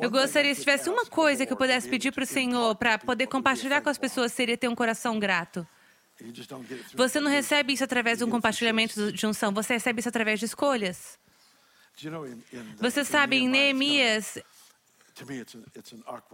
Eu 0.00 0.10
gostaria, 0.10 0.54
se 0.54 0.60
tivesse 0.60 0.88
uma 0.88 1.04
coisa 1.04 1.44
que 1.44 1.52
eu 1.52 1.56
pudesse 1.56 1.88
pedir 1.88 2.12
para 2.12 2.24
o 2.24 2.26
Senhor 2.26 2.74
para 2.76 2.98
poder 2.98 3.26
compartilhar 3.26 3.82
com 3.82 3.90
as 3.90 3.98
pessoas, 3.98 4.32
seria 4.32 4.56
ter 4.56 4.68
um 4.68 4.74
coração 4.74 5.18
grato. 5.18 5.66
Você 6.94 7.20
não 7.20 7.30
recebe 7.30 7.72
isso 7.72 7.84
através 7.84 8.18
de 8.18 8.24
um 8.24 8.30
compartilhamento 8.30 9.12
de 9.12 9.26
unção, 9.26 9.52
você 9.52 9.74
recebe 9.74 10.00
isso 10.00 10.08
através 10.08 10.40
de 10.40 10.46
escolhas. 10.46 11.18
Você 12.80 13.04
sabe, 13.04 13.36
em 13.36 13.48
Neemias, 13.48 14.38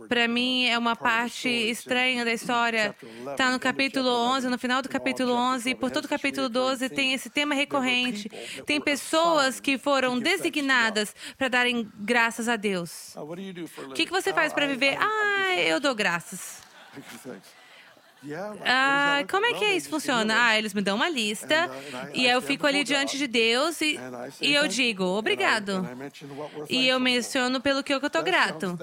para 0.09 0.29
mim 0.29 0.67
é 0.67 0.77
uma 0.79 0.95
parte 0.95 1.49
estranha 1.49 2.25
da 2.25 2.33
história. 2.33 2.95
Está 3.31 3.51
no 3.51 3.59
capítulo 3.59 4.11
11, 4.11 4.49
no 4.49 4.59
final 4.59 4.83
do 4.83 4.89
capítulo 4.89 5.33
11, 5.33 5.71
e 5.71 5.75
por 5.75 5.91
todo 5.91 6.05
o 6.05 6.09
capítulo 6.09 6.49
12 6.49 6.91
tem 6.91 7.15
esse 7.15 7.31
tema 7.31 7.55
recorrente. 7.55 8.29
Tem 8.67 8.81
pessoas 8.81 9.59
que 9.59 9.79
foram 9.79 10.19
designadas 10.19 11.15
para 11.39 11.49
darem 11.49 11.91
graças 11.99 12.49
a 12.49 12.57
Deus. 12.57 13.15
O 13.17 13.95
que, 13.95 14.05
que 14.05 14.13
você 14.13 14.33
faz 14.35 14.53
para 14.53 14.67
viver? 14.67 14.99
Ah, 15.01 15.55
eu 15.57 15.81
dou 15.81 15.95
graças. 15.95 16.63
Ah, 18.65 19.25
como 19.31 19.47
é 19.47 19.55
que 19.55 19.65
isso 19.65 19.89
funciona? 19.89 20.47
Ah, 20.47 20.59
eles 20.59 20.73
me 20.73 20.81
dão 20.81 20.97
uma 20.97 21.09
lista 21.09 21.69
uh, 21.69 22.11
e 22.15 22.27
eu 22.27 22.41
fico 22.41 22.67
ali 22.67 22.85
diante 22.85 23.19
de 23.19 23.27
Deus 23.27 23.81
e, 23.81 23.99
e 24.41 24.55
eu 24.55 24.67
digo 24.69 25.05
obrigado. 25.05 25.87
E 26.69 26.89
eu 26.89 26.99
menciono 26.99 27.61
pelo 27.61 27.83
que 27.83 27.93
eu 27.93 27.99
estou 27.99 28.23
grato. 28.23 28.79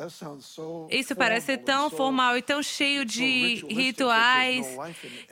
Isso 0.89 1.15
parece 1.15 1.57
tão 1.57 1.89
formal 1.89 2.37
e 2.37 2.41
tão 2.41 2.61
cheio 2.61 3.05
de 3.05 3.65
rituais 3.69 4.67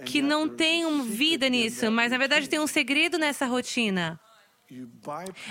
que 0.05 0.21
não 0.21 0.47
tem 0.47 1.01
vida 1.03 1.49
nisso, 1.49 1.91
mas 1.91 2.11
na 2.11 2.17
verdade 2.17 2.49
tem 2.49 2.59
um 2.59 2.67
segredo 2.67 3.17
nessa 3.17 3.45
rotina 3.45 4.19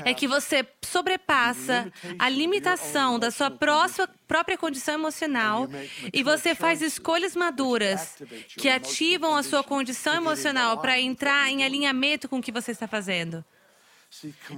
é 0.04 0.14
que 0.14 0.28
você 0.28 0.66
sobrepassa 0.84 1.92
a 2.18 2.28
limitação 2.28 3.18
da 3.18 3.30
sua 3.30 3.50
própria 3.50 4.56
condição 4.56 4.94
emocional 4.94 5.68
e 6.12 6.22
você 6.22 6.54
faz 6.54 6.82
escolhas 6.82 7.34
maduras 7.34 8.16
que 8.56 8.68
ativam 8.68 9.37
a 9.37 9.42
sua 9.42 9.64
condição 9.64 10.14
emocional 10.14 10.78
para 10.78 11.00
entrar 11.00 11.50
em 11.50 11.64
alinhamento 11.64 12.28
com 12.28 12.38
o 12.38 12.42
que 12.42 12.52
você 12.52 12.70
está 12.72 12.87
fazendo. 12.87 13.44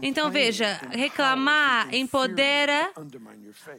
Então 0.00 0.30
veja, 0.30 0.80
reclamar 0.90 1.92
empodera 1.92 2.92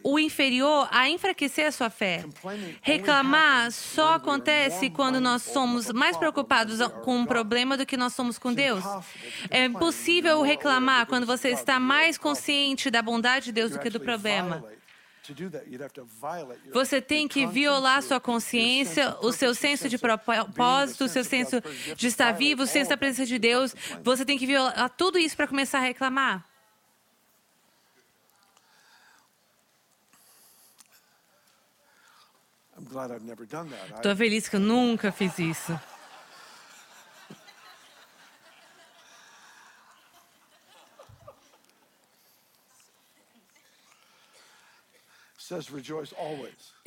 o 0.04 0.20
inferior 0.20 0.88
a 0.92 1.10
enfraquecer 1.10 1.68
a 1.68 1.72
sua 1.72 1.90
fé. 1.90 2.26
Reclamar 2.82 3.72
só 3.72 4.16
acontece 4.16 4.90
quando 4.90 5.22
nós 5.22 5.42
somos 5.42 5.90
mais 5.92 6.18
preocupados 6.18 6.80
com 7.04 7.20
um 7.20 7.26
problema 7.26 7.78
do 7.78 7.86
que 7.86 7.96
nós 7.96 8.14
somos 8.14 8.38
com 8.38 8.54
Deus. 8.54 8.84
É 9.50 9.66
impossível 9.66 10.42
reclamar 10.42 11.06
quando 11.08 11.26
você 11.26 11.50
está 11.50 11.80
mais 11.80 12.18
consciente 12.18 12.92
da 12.92 13.02
bondade 13.02 13.46
de 13.46 13.52
Deus 13.54 13.72
do 13.72 13.80
que 13.80 13.90
do 13.90 14.00
problema. 14.00 14.64
Você 16.74 17.00
tem 17.00 17.28
que 17.28 17.46
violar 17.46 18.02
sua 18.02 18.20
consciência, 18.20 19.16
o 19.22 19.32
seu 19.32 19.54
senso 19.54 19.88
de 19.88 19.98
propósito, 19.98 21.06
o 21.06 21.10
seu 21.10 21.24
senso 21.24 21.62
de 21.96 22.08
estar 22.08 22.32
vivo, 22.32 22.64
o 22.64 22.68
senso 22.68 22.90
da 22.90 22.98
presença 22.98 23.26
de 23.26 23.38
Deus. 23.38 23.76
Você 24.04 24.26
tem 24.26 24.38
que 24.38 24.48
violar 24.48 24.90
tudo 24.90 25.20
isso 25.20 25.36
para 25.36 25.48
começar 25.48 25.78
a 25.78 25.82
reclamar. 25.82 26.46
Estou 33.96 34.16
feliz 34.16 34.50
que 34.50 34.56
eu 34.56 34.60
nunca 34.60 35.12
fiz 35.12 35.38
isso. 35.38 35.80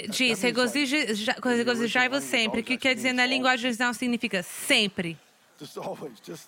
Diz, 0.08 0.40
regozijai-vos 0.40 2.24
sempre, 2.24 2.62
que 2.62 2.76
quer 2.76 2.94
dizer 2.94 3.12
na 3.12 3.26
linguagem 3.26 3.66
original 3.66 3.92
significa 3.94 4.42
sempre. 4.42 5.18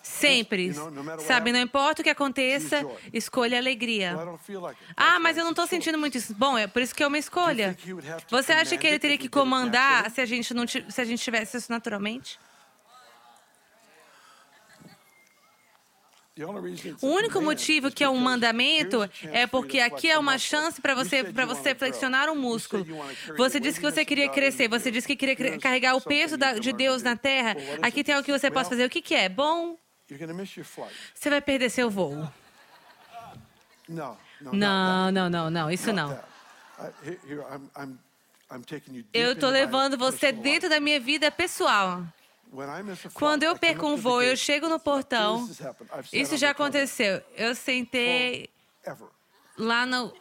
Sempre. 0.02 0.74
Sabe, 1.26 1.52
não 1.52 1.60
importa 1.60 2.02
o 2.02 2.04
que 2.04 2.10
aconteça, 2.10 2.84
escolha 3.12 3.56
alegria. 3.56 4.16
Ah, 4.96 5.20
mas 5.20 5.36
eu 5.36 5.44
não 5.44 5.50
estou 5.52 5.66
sentindo 5.66 5.96
muito 5.96 6.18
isso. 6.18 6.34
Bom, 6.34 6.58
é 6.58 6.66
por 6.66 6.82
isso 6.82 6.94
que 6.94 7.02
é 7.02 7.06
uma 7.06 7.18
escolha. 7.18 7.76
Você 8.28 8.52
acha 8.52 8.76
que 8.76 8.86
ele 8.86 8.98
teria 8.98 9.16
que 9.16 9.28
comandar 9.28 10.10
se 10.10 10.20
a 10.20 10.26
gente 10.26 10.52
não 10.52 10.66
se 10.66 11.00
a 11.00 11.04
gente 11.04 11.22
tivesse 11.22 11.56
isso 11.56 11.70
naturalmente? 11.70 12.38
O 17.00 17.06
único 17.06 17.40
motivo 17.40 17.90
que 17.90 18.04
é 18.04 18.08
um 18.08 18.18
mandamento 18.18 19.08
é 19.32 19.46
porque 19.46 19.80
aqui 19.80 20.10
é 20.10 20.18
uma 20.18 20.36
chance 20.36 20.80
para 20.82 20.94
você 20.94 21.24
para 21.24 21.46
você 21.46 21.74
flexionar 21.74 22.28
um 22.28 22.34
músculo. 22.34 22.86
Você 23.38 23.58
disse 23.58 23.80
que 23.80 23.90
você 23.90 24.04
queria 24.04 24.28
crescer, 24.28 24.68
você 24.68 24.90
disse 24.90 25.06
que 25.06 25.16
queria 25.16 25.58
carregar 25.58 25.96
o 25.96 26.00
peso 26.00 26.36
de 26.60 26.72
Deus 26.74 27.02
na 27.02 27.16
terra. 27.16 27.56
Aqui 27.80 28.04
tem 28.04 28.14
algo 28.14 28.24
que 28.24 28.32
você 28.32 28.50
pode 28.50 28.68
fazer. 28.68 28.84
O 28.84 28.90
que, 28.90 29.00
que 29.00 29.14
é? 29.14 29.30
Bom, 29.30 29.78
você 31.14 31.30
vai 31.30 31.40
perder 31.40 31.70
seu 31.70 31.88
voo. 31.88 32.28
Não, 33.88 35.10
não, 35.10 35.30
não, 35.30 35.50
não, 35.50 35.70
isso 35.70 35.90
não. 35.90 36.20
Eu 39.12 39.32
estou 39.32 39.48
levando 39.48 39.96
você 39.96 40.32
dentro 40.32 40.68
da 40.68 40.78
minha 40.80 41.00
vida 41.00 41.30
pessoal. 41.30 42.04
Quando 43.14 43.42
eu 43.42 43.56
perco 43.56 43.86
um 43.86 43.96
voo, 43.96 44.22
eu 44.22 44.36
chego 44.36 44.68
no 44.68 44.78
portão. 44.78 45.48
Isso 46.12 46.36
já 46.36 46.50
aconteceu. 46.50 47.22
Eu 47.36 47.54
sentei 47.54 48.48
lá 49.58 49.86
no, 49.86 50.12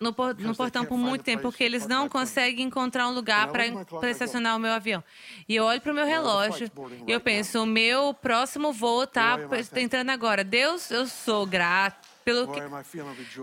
no, 0.00 0.14
no, 0.38 0.54
portão 0.54 0.84
por 0.84 0.96
muito 0.96 1.22
tempo, 1.22 1.42
porque 1.42 1.64
eles 1.64 1.86
não 1.86 2.08
conseguem 2.08 2.66
encontrar 2.66 3.08
um 3.08 3.12
lugar 3.12 3.48
para 3.48 4.10
estacionar 4.10 4.56
o 4.56 4.58
meu 4.58 4.72
avião. 4.72 5.02
E 5.48 5.56
eu 5.56 5.64
olho 5.64 5.80
para 5.80 5.92
o 5.92 5.94
meu 5.94 6.06
relógio 6.06 6.70
e 7.06 7.12
eu 7.12 7.20
penso: 7.20 7.62
o 7.62 7.66
meu 7.66 8.12
próximo 8.14 8.72
voo 8.72 9.04
está 9.04 9.38
entrando 9.76 10.10
agora. 10.10 10.44
Deus, 10.44 10.90
eu 10.90 11.06
sou 11.06 11.46
grato 11.46 12.05
pelo 12.26 12.48
que... 12.48 12.60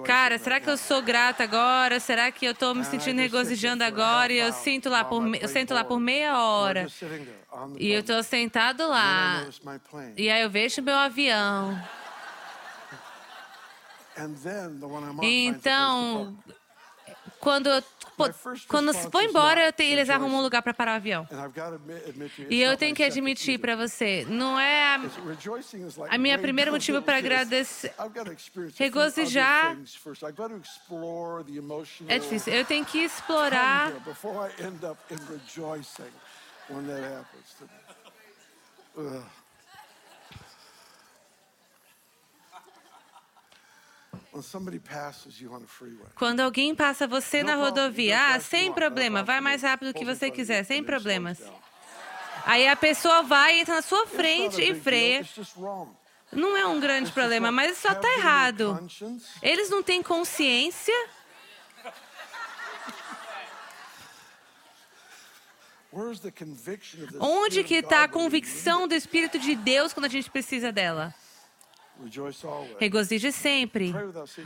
Cara, 0.03 0.37
será 0.37 0.59
que 0.59 0.69
eu 0.69 0.75
sou 0.75 1.01
grata 1.01 1.41
agora? 1.41 2.01
Será 2.01 2.29
que 2.29 2.45
eu 2.45 2.51
estou 2.51 2.75
me 2.75 2.83
sentindo 2.83 3.17
regozijando 3.17 3.81
agora? 3.81 4.33
E 4.33 4.39
eu 4.39 4.51
sinto 4.51 4.89
lá 4.89 5.05
por 5.05 5.23
eu 5.35 5.47
sento 5.47 5.73
lá 5.73 5.85
por 5.85 6.01
meia 6.01 6.37
hora. 6.37 6.85
E 7.79 7.89
eu 7.89 8.01
estou 8.01 8.21
sentado 8.21 8.85
lá. 8.89 9.47
E 10.17 10.29
aí 10.29 10.41
eu 10.41 10.49
vejo 10.49 10.81
meu 10.81 10.95
avião. 10.95 11.81
Então, 15.21 16.37
quando 17.43 17.67
eu 17.67 17.83
quando 18.67 18.93
se 18.93 19.09
for 19.09 19.23
embora, 19.23 19.73
tenho, 19.73 19.93
eles 19.93 20.09
arrumam 20.09 20.39
um 20.39 20.41
lugar 20.41 20.61
para 20.61 20.73
parar 20.73 20.93
o 20.93 20.95
avião. 20.95 21.27
E 22.47 22.61
eu 22.61 22.77
tenho 22.77 22.95
que 22.95 23.03
admitir 23.03 23.59
para 23.59 23.75
você, 23.75 24.25
não 24.29 24.57
é 24.59 24.95
a, 24.95 25.01
a 26.09 26.17
minha 26.17 26.37
primeira 26.37 26.71
motivo 26.71 27.01
para 27.03 27.17
agradecer. 27.17 27.91
Regozijar 28.77 29.75
é 32.07 32.19
difícil. 32.19 32.53
Eu 32.53 32.65
tenho 32.65 32.85
que 32.85 32.99
explorar. 32.99 33.91
Quando 46.15 46.39
alguém 46.39 46.73
passa 46.73 47.07
você 47.07 47.43
na 47.43 47.55
rodovia, 47.55 48.35
ah, 48.35 48.39
sem 48.39 48.73
problema, 48.73 49.23
vai 49.23 49.39
mais 49.39 49.61
rápido 49.61 49.93
que 49.93 50.03
você 50.03 50.31
quiser, 50.31 50.63
sem 50.63 50.83
problemas. 50.83 51.39
Aí 52.45 52.67
a 52.67 52.75
pessoa 52.75 53.23
vai, 53.23 53.59
entra 53.59 53.75
na 53.75 53.81
sua 53.81 54.07
frente 54.07 54.61
e 54.61 54.75
freia. 54.75 55.27
Não 56.31 56.57
é 56.57 56.65
um 56.65 56.79
grande 56.79 57.11
problema, 57.11 57.51
mas 57.51 57.77
só 57.77 57.91
está 57.91 58.11
errado. 58.13 58.89
Eles 59.41 59.69
não 59.69 59.83
têm 59.83 60.01
consciência. 60.01 60.93
Onde 67.19 67.63
que 67.63 67.75
está 67.75 68.03
a 68.03 68.07
convicção 68.07 68.87
do 68.87 68.95
Espírito 68.95 69.37
de 69.37 69.55
Deus 69.55 69.93
quando 69.93 70.05
a 70.05 70.09
gente 70.09 70.29
precisa 70.29 70.71
dela? 70.71 71.13
Regozije 72.79 73.31
sempre. 73.31 73.93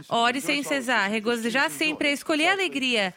Ore 0.10 0.42
sem 0.42 0.64
cesar. 0.64 1.10
Regozijar 1.10 1.70
sempre 1.70 2.10
é 2.10 2.14
escolher 2.14 2.50
alegria. 2.50 3.14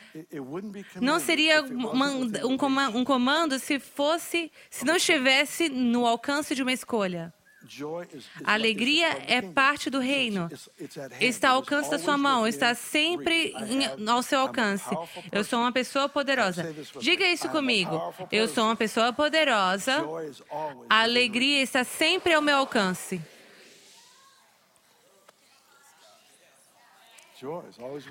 Não 1.01 1.19
seria 1.21 1.63
um 1.63 3.05
comando 3.05 3.59
se 3.59 3.79
fosse, 3.79 4.51
se 4.71 4.85
não 4.85 4.97
estivesse 4.97 5.69
no 5.69 6.07
alcance 6.07 6.55
de 6.55 6.63
uma 6.63 6.73
escolha. 6.73 7.33
A 8.43 8.55
alegria 8.55 9.23
é 9.29 9.43
parte 9.43 9.91
do 9.91 10.01
reino. 10.01 10.49
Está 11.21 11.51
ao 11.51 11.57
alcance 11.57 11.91
da 11.91 11.99
sua 11.99 12.17
mão, 12.17 12.47
está 12.47 12.75
sempre 12.75 13.55
ao 14.09 14.23
seu 14.23 14.41
alcance. 14.41 14.89
Eu 15.31 15.45
sou 15.45 15.61
uma 15.61 15.71
pessoa 15.71 16.09
poderosa. 16.09 16.75
Diga 17.01 17.27
isso 17.29 17.49
comigo. 17.49 18.15
Eu 18.33 18.49
sou 18.49 18.65
uma 18.65 18.77
pessoa 18.77 19.13
poderosa. 19.13 20.05
A 20.89 21.03
alegria 21.03 21.63
está 21.63 21.85
sempre 21.85 22.33
ao 22.33 22.43
meu 22.43 22.57
alcance. 22.57 23.21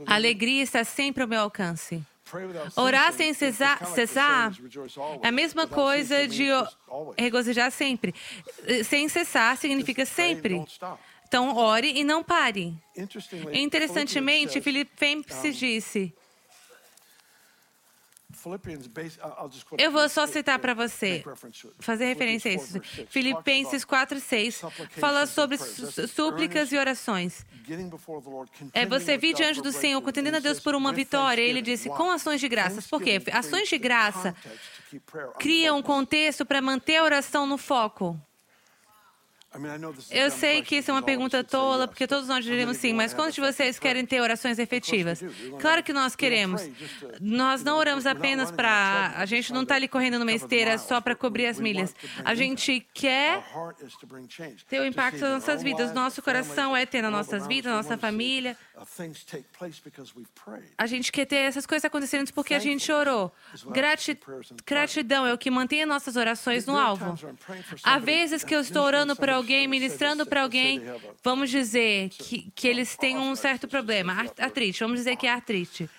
A 0.06 0.16
alegria 0.16 0.64
está 0.64 0.84
sempre 0.84 1.24
ao 1.24 1.30
meu 1.30 1.42
alcance. 1.42 2.04
Orar 2.76 3.12
sem 3.12 3.34
cesar, 3.34 3.84
cessar 3.88 4.54
é 5.24 5.28
a 5.28 5.32
mesma 5.32 5.68
coisa 5.68 6.28
de 6.28 6.48
regozijar 7.18 7.72
sempre. 7.72 8.14
Sem 8.86 9.10
cessar 9.10 9.58
significa 9.58 10.06
sempre. 10.06 10.64
Então, 11.28 11.56
ore 11.56 11.92
e 12.00 12.04
não 12.04 12.24
pare. 12.24 12.74
Interessantemente, 13.54 14.62
Filipenses 14.62 15.58
disse: 15.58 16.14
eu 19.78 19.92
vou 19.92 20.08
só 20.10 20.26
citar 20.28 20.60
para 20.60 20.74
você, 20.74 21.24
fazer 21.80 22.06
referência 22.06 22.52
a 22.52 22.54
isso. 22.54 22.80
Filipenses 23.10 23.84
4, 23.86 24.20
6 24.20 24.62
fala 24.98 25.26
sobre 25.26 25.58
súplicas 25.58 26.72
e 26.72 26.78
orações. 26.78 27.46
É 28.74 28.86
você 28.86 29.18
vir 29.18 29.34
diante 29.34 29.62
do 29.62 29.72
Senhor, 29.72 30.02
contendendo 30.02 30.38
a 30.38 30.40
Deus 30.40 30.60
por 30.60 30.76
uma 30.76 30.94
vitória. 30.94 31.42
Ele 31.42 31.62
disse, 31.62 31.90
com 31.90 32.12
ações 32.12 32.40
de 32.40 32.48
graças. 32.48 32.88
Por 32.88 33.02
quê? 33.02 33.22
Ações 33.32 33.68
de 33.68 33.78
graça 33.78 34.36
criam 35.38 35.80
um 35.80 35.84
contexto 35.84 36.46
para 36.46 36.62
manter 36.62 36.98
a 36.98 37.04
oração 37.04 37.46
no 37.46 37.58
foco. 37.58 38.20
Eu 40.12 40.30
sei 40.30 40.62
que 40.62 40.76
isso 40.78 40.92
é 40.92 40.94
uma 40.94 41.02
pergunta 41.02 41.44
tola, 41.44 41.88
porque 41.88 42.06
todos 42.06 42.28
nós 42.28 42.46
diremos 42.46 42.78
sim, 42.78 42.94
mas 42.94 43.14
quantos 43.14 43.34
de 43.34 43.42
vocês 43.42 43.80
querem 43.80 44.06
ter 44.06 44.22
orações 44.22 44.60
efetivas? 44.60 45.24
Claro 45.60 45.82
que 45.82 45.92
nós 45.92 46.16
queremos. 46.16 46.70
Nós 47.20 47.64
não 47.64 47.78
oramos 47.78 48.06
apenas 48.06 48.52
para. 48.52 49.14
A 49.16 49.26
gente 49.26 49.52
não 49.52 49.64
está 49.64 49.76
ali 49.76 49.88
correndo 49.88 50.20
numa 50.20 50.32
esteira 50.32 50.78
só 50.78 51.02
para 51.02 51.16
cobrir 51.16 51.48
as 51.48 51.60
milhas. 51.60 51.96
A 52.24 52.36
gente 52.36 52.86
quer 52.94 53.44
ter 54.68 54.82
o 54.82 54.86
impacto 54.86 55.20
nas 55.22 55.32
nossas 55.32 55.64
vidas. 55.64 55.94
Nosso 55.94 56.22
coração 56.22 56.78
é 56.78 56.86
ter 56.86 57.02
nas 57.02 57.12
nossas 57.12 57.48
vidas, 57.48 57.72
na 57.72 57.78
nossa 57.78 57.98
família. 57.98 58.56
A 60.78 60.86
gente 60.86 61.12
quer 61.12 61.26
ter 61.26 61.38
essas 61.38 61.66
coisas 61.66 61.86
acontecendo 61.86 62.32
porque 62.34 62.54
a 62.54 62.60
gente 62.60 62.92
orou. 62.92 63.34
Gratidão 64.66 65.26
é 65.26 65.34
o 65.34 65.38
que 65.38 65.50
mantém 65.50 65.82
as 65.82 65.88
nossas 65.88 66.16
orações 66.16 66.66
no 66.68 66.78
alvo. 66.78 67.18
Há 67.84 67.98
vezes 67.98 68.44
que 68.44 68.56
eu 68.56 68.62
estou 68.62 68.84
orando 68.84 69.16
por 69.16 69.39
alguém, 69.40 69.68
ministrando 69.68 70.26
para 70.26 70.44
alguém, 70.44 70.82
vamos 71.24 71.50
dizer 71.50 72.10
que, 72.10 72.52
que 72.54 72.68
eles 72.68 72.96
têm 72.96 73.18
um 73.18 73.36
certo 73.36 73.68
problema, 73.68 74.26
artrite, 74.38 74.80
vamos 74.82 75.00
dizer 75.00 75.16
que 75.16 75.26
é 75.26 75.32
artrite. 75.32 75.90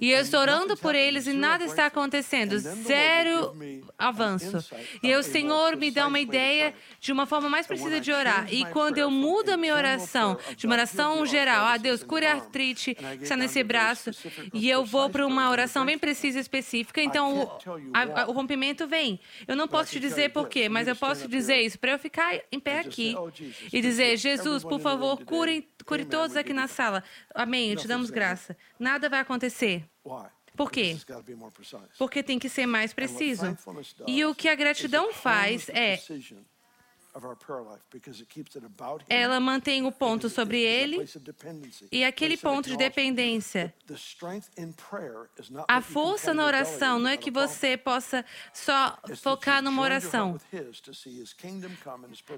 E 0.00 0.10
eu 0.10 0.20
estou 0.20 0.40
orando 0.40 0.76
por 0.76 0.94
eles 0.94 1.26
e 1.26 1.32
nada 1.32 1.64
está 1.64 1.86
acontecendo, 1.86 2.58
zero 2.58 3.56
avanço. 3.96 4.58
E 5.02 5.14
o 5.14 5.22
Senhor 5.22 5.76
me 5.76 5.90
dá 5.90 6.06
uma 6.06 6.18
ideia 6.18 6.74
de 6.98 7.12
uma 7.12 7.24
forma 7.26 7.48
mais 7.48 7.66
precisa 7.66 8.00
de 8.00 8.10
orar. 8.12 8.52
E 8.52 8.64
quando 8.66 8.98
eu 8.98 9.10
mudo 9.10 9.50
a 9.50 9.56
minha 9.56 9.74
oração 9.74 10.36
de 10.56 10.66
uma 10.66 10.74
oração 10.74 11.24
geral. 11.24 11.66
Ah, 11.66 11.76
Deus, 11.76 12.02
cure 12.02 12.26
a 12.26 12.34
artrite 12.34 12.94
que 12.94 13.22
está 13.22 13.36
nesse 13.36 13.62
braço. 13.62 14.10
E 14.52 14.68
eu 14.68 14.84
vou 14.84 15.08
para 15.08 15.26
uma 15.26 15.50
oração 15.50 15.84
bem 15.84 15.98
precisa 15.98 16.38
e 16.38 16.40
específica. 16.40 17.00
Então, 17.00 17.42
o, 17.42 17.58
a, 17.92 18.28
o 18.28 18.32
rompimento 18.32 18.86
vem. 18.86 19.20
Eu 19.46 19.56
não 19.56 19.68
posso 19.68 19.92
te 19.92 20.00
dizer 20.00 20.30
por 20.32 20.48
quê, 20.48 20.68
mas 20.68 20.88
eu 20.88 20.96
posso 20.96 21.28
dizer 21.28 21.60
isso 21.62 21.78
para 21.78 21.92
eu 21.92 21.98
ficar 21.98 22.34
em 22.50 22.58
pé 22.58 22.80
aqui 22.80 23.14
e 23.72 23.80
dizer: 23.80 24.16
Jesus, 24.16 24.62
por 24.64 24.80
favor, 24.80 25.22
cure, 25.24 25.68
cure 25.84 26.04
todos 26.04 26.36
aqui 26.36 26.52
na 26.52 26.68
sala. 26.68 27.02
Amém. 27.34 27.74
Te 27.76 27.86
damos 27.86 28.10
graça. 28.10 28.56
Nada 28.78 29.08
vai 29.08 29.20
acontecer. 29.20 29.84
Por 30.56 30.70
quê? 30.70 30.96
Porque 31.98 32.22
tem 32.22 32.38
que 32.38 32.48
ser 32.48 32.66
mais 32.66 32.92
preciso. 32.92 33.56
E 34.06 34.24
o 34.24 34.34
que 34.34 34.48
a 34.48 34.54
gratidão 34.54 35.12
faz 35.12 35.68
é 35.70 35.96
ela 39.08 39.38
mantém 39.38 39.86
o 39.86 39.92
ponto 39.92 40.28
sobre 40.28 40.60
ele 40.60 41.04
e 41.92 42.04
aquele 42.04 42.36
ponto 42.36 42.68
de 42.68 42.76
dependência. 42.76 43.72
A 45.68 45.80
força 45.80 46.34
na 46.34 46.44
oração 46.44 46.98
não 46.98 47.10
é 47.10 47.16
que 47.16 47.30
você 47.30 47.76
possa 47.76 48.24
só 48.52 48.98
focar 49.16 49.62
numa 49.62 49.80
oração. 49.80 50.40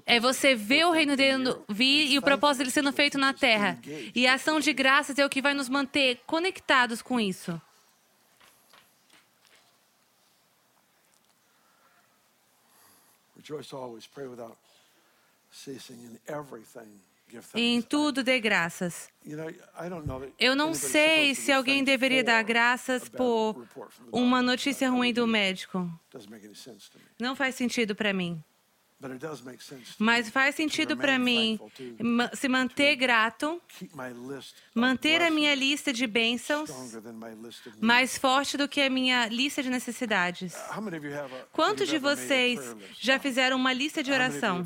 É 0.05 0.19
você 0.19 0.53
ver 0.53 0.85
o 0.85 0.91
reino 0.91 1.15
dele 1.15 1.55
vir 1.67 2.11
e 2.11 2.17
o 2.17 2.21
propósito 2.21 2.59
dele 2.59 2.71
sendo 2.71 2.93
feito 2.93 3.17
na 3.17 3.33
terra. 3.33 3.79
E 4.13 4.27
a 4.27 4.35
ação 4.35 4.59
de 4.59 4.73
graças 4.73 5.17
é 5.17 5.25
o 5.25 5.29
que 5.29 5.41
vai 5.41 5.53
nos 5.53 5.69
manter 5.69 6.21
conectados 6.27 7.01
com 7.01 7.19
isso. 7.19 7.59
Rejoice 13.47 13.73
always, 13.73 14.07
pray 14.07 14.27
without 14.27 14.57
em 17.55 17.81
tudo 17.81 18.23
dê 18.23 18.39
graças. 18.39 19.09
Eu 20.39 20.55
não 20.55 20.73
sei 20.73 21.35
se 21.35 21.51
alguém 21.51 21.83
deveria 21.83 22.23
dar 22.23 22.41
graças 22.43 23.09
por 23.09 23.67
uma 24.11 24.41
notícia 24.41 24.89
ruim 24.89 25.13
do 25.13 25.27
médico. 25.27 25.89
Não 27.19 27.35
faz 27.35 27.55
sentido 27.55 27.95
para 27.95 28.13
mim. 28.13 28.41
Mas 29.99 30.29
faz 30.29 30.55
sentido 30.55 30.97
para 30.97 31.19
mim 31.19 31.59
se 32.33 32.49
manter 32.49 32.95
grato, 32.95 33.61
manter 34.73 35.21
a 35.21 35.29
minha 35.29 35.53
lista 35.53 35.93
de 35.93 36.07
bênçãos 36.07 36.71
mais 37.79 38.17
forte 38.17 38.57
do 38.57 38.67
que 38.67 38.81
a 38.81 38.89
minha 38.89 39.27
lista 39.27 39.61
de 39.61 39.69
necessidades. 39.69 40.55
Quantos 41.51 41.87
de 41.87 41.99
vocês 41.99 42.75
já 42.99 43.19
fizeram 43.19 43.57
uma 43.57 43.71
lista 43.71 44.01
de 44.01 44.11
oração? 44.11 44.63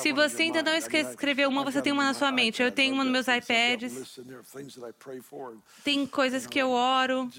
Se 0.00 0.12
você 0.12 0.44
ainda 0.44 0.62
não 0.62 0.74
escreveu 0.74 1.50
uma, 1.50 1.64
você 1.64 1.82
tem 1.82 1.92
uma 1.92 2.04
na 2.04 2.14
sua 2.14 2.32
mente. 2.32 2.62
Eu 2.62 2.72
tenho 2.72 2.94
uma 2.94 3.04
nos 3.04 3.12
meus 3.12 3.28
iPads. 3.28 4.18
Tem 5.82 6.06
coisas 6.06 6.46
que 6.46 6.58
eu 6.58 6.70
oro 6.70 7.30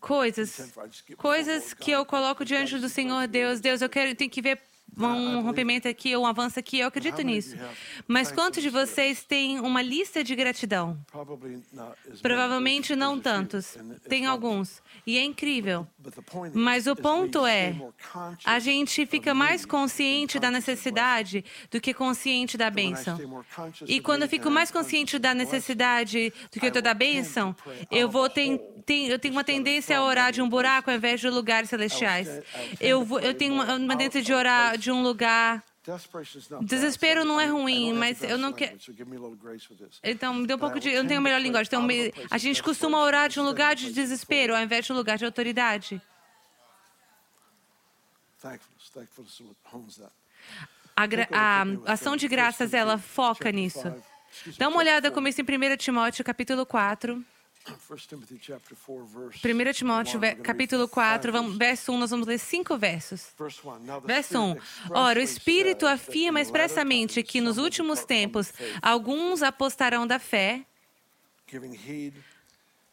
coisas, 0.00 0.72
coisas 1.16 1.74
que 1.74 1.90
eu 1.90 2.04
coloco 2.04 2.44
diante 2.44 2.78
do 2.78 2.88
Senhor 2.88 3.26
Deus. 3.26 3.60
Deus, 3.60 3.80
eu 3.80 3.88
quero, 3.88 4.14
tenho 4.14 4.30
que 4.30 4.42
ver 4.42 4.60
um 4.96 5.42
rompimento 5.42 5.88
aqui, 5.88 6.16
um 6.16 6.26
avanço 6.26 6.58
aqui, 6.58 6.80
eu 6.80 6.88
acredito 6.88 7.22
nisso. 7.22 7.56
Mas 8.06 8.30
quantos 8.30 8.62
de 8.62 8.68
vocês 8.68 9.24
têm 9.24 9.58
uma 9.60 9.80
lista 9.80 10.22
de 10.22 10.34
gratidão? 10.34 10.98
Provavelmente 12.20 12.94
não 12.94 13.18
tantos. 13.18 13.76
Tem 14.08 14.26
alguns. 14.26 14.82
E 15.06 15.16
é 15.16 15.24
incrível. 15.24 15.86
Mas 16.52 16.86
o 16.86 16.94
ponto 16.94 17.46
é, 17.46 17.74
a 18.44 18.58
gente 18.58 19.06
fica 19.06 19.32
mais 19.32 19.64
consciente 19.64 20.38
da 20.38 20.50
necessidade 20.50 21.44
do 21.70 21.80
que 21.80 21.94
consciente 21.94 22.56
da 22.56 22.70
bênção. 22.70 23.18
E 23.86 24.00
quando 24.00 24.22
eu 24.22 24.28
fico 24.28 24.50
mais 24.50 24.70
consciente 24.70 25.18
da 25.18 25.34
necessidade 25.34 26.32
do 26.52 26.60
que 26.60 26.66
eu 26.66 26.68
estou 26.68 26.82
da 26.82 26.94
bênção, 26.94 27.56
eu 27.90 28.08
vou 28.08 28.28
ter, 28.28 28.60
eu 29.08 29.18
tenho 29.18 29.34
uma 29.34 29.44
tendência 29.44 29.96
a 29.96 30.04
orar 30.04 30.32
de 30.32 30.42
um 30.42 30.48
buraco 30.48 30.90
ao 30.90 30.96
invés 30.96 31.20
de 31.20 31.28
lugares 31.28 31.70
celestiais. 31.70 32.28
Eu, 32.80 33.04
vou, 33.04 33.20
eu 33.20 33.34
tenho 33.34 33.54
uma, 33.54 33.76
uma 33.76 33.96
tendência 33.96 34.22
de 34.22 34.32
orar 34.32 34.76
de 34.82 34.90
um 34.90 35.02
lugar 35.02 35.62
Desespero 36.62 37.24
não 37.24 37.40
é 37.40 37.46
ruim, 37.46 37.92
mas 37.92 38.22
eu 38.22 38.38
não 38.38 38.52
quero. 38.52 38.78
Então, 40.04 40.32
me 40.32 40.46
dê 40.46 40.54
um 40.54 40.58
pouco 40.58 40.78
de. 40.78 40.88
Eu 40.90 41.02
não 41.02 41.08
tenho 41.08 41.18
a 41.18 41.22
melhor 41.22 41.40
linguagem. 41.40 41.66
Então, 41.66 41.88
a 42.30 42.38
gente 42.38 42.62
costuma 42.62 43.00
orar 43.00 43.28
de 43.28 43.40
um 43.40 43.42
lugar 43.42 43.74
de 43.74 43.92
desespero 43.92 44.54
ao 44.54 44.62
invés 44.62 44.86
de 44.86 44.92
um 44.92 44.96
lugar 44.96 45.18
de 45.18 45.24
autoridade. 45.24 46.00
A, 50.96 51.62
a 51.86 51.92
ação 51.92 52.16
de 52.16 52.28
graças, 52.28 52.72
ela 52.72 52.96
foca 52.96 53.50
nisso. 53.50 53.92
Dá 54.56 54.68
uma 54.68 54.78
olhada 54.78 55.10
como 55.10 55.26
isso 55.26 55.40
em 55.40 55.44
1 55.44 55.76
Timóteo, 55.78 56.24
capítulo 56.24 56.64
4. 56.64 57.24
1 59.44 59.72
Timóteo, 59.72 60.20
capítulo 60.42 60.88
4, 60.88 61.32
vamos, 61.32 61.56
verso 61.56 61.92
1, 61.92 61.98
nós 61.98 62.10
vamos 62.10 62.26
ler 62.26 62.38
cinco 62.38 62.76
versos. 62.76 63.28
Verso 64.06 64.38
1. 64.40 64.56
Ora, 64.90 65.20
o 65.20 65.22
Espírito 65.22 65.86
afirma 65.86 66.40
expressamente 66.40 67.22
que 67.22 67.40
nos 67.40 67.58
últimos 67.58 68.04
tempos 68.04 68.52
alguns 68.80 69.42
apostarão 69.42 70.06
da 70.06 70.18
fé, 70.18 70.64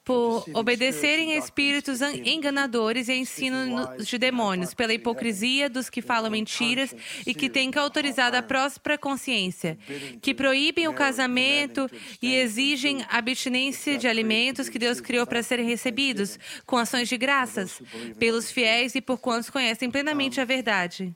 por 0.04 0.44
obedecerem 0.54 1.34
a 1.34 1.38
espíritos 1.38 2.02
enganadores 2.02 3.08
e 3.10 3.14
ensinos 3.14 4.08
de 4.08 4.18
demônios, 4.18 4.74
pela 4.74 4.94
hipocrisia 4.94 5.70
dos 5.70 5.90
que 5.90 6.02
falam 6.02 6.32
mentiras 6.32 6.96
e 7.28 7.34
que 7.34 7.50
têm 7.50 7.72
autorizado 7.76 8.36
a 8.36 8.42
próspera 8.42 8.98
consciência, 8.98 9.78
que 10.22 10.34
proíbem 10.34 10.88
o 10.88 10.94
casamento 10.94 11.90
e 12.22 12.34
exigem 12.34 13.06
abstinência 13.10 13.98
de 13.98 14.08
alimentos 14.08 14.68
que 14.68 14.80
Deus 14.80 15.00
criou 15.00 15.28
para 15.28 15.44
serem 15.44 15.68
recebidos, 15.68 16.40
com 16.66 16.78
ações 16.78 17.08
de 17.08 17.18
graças, 17.18 17.82
pelos 18.18 18.52
fiéis 18.52 18.96
e 18.96 19.02
por 19.02 19.20
quantos 19.20 19.50
conhecem 19.50 19.92
plenamente 19.92 20.42
a 20.42 20.46
verdade. 20.46 21.16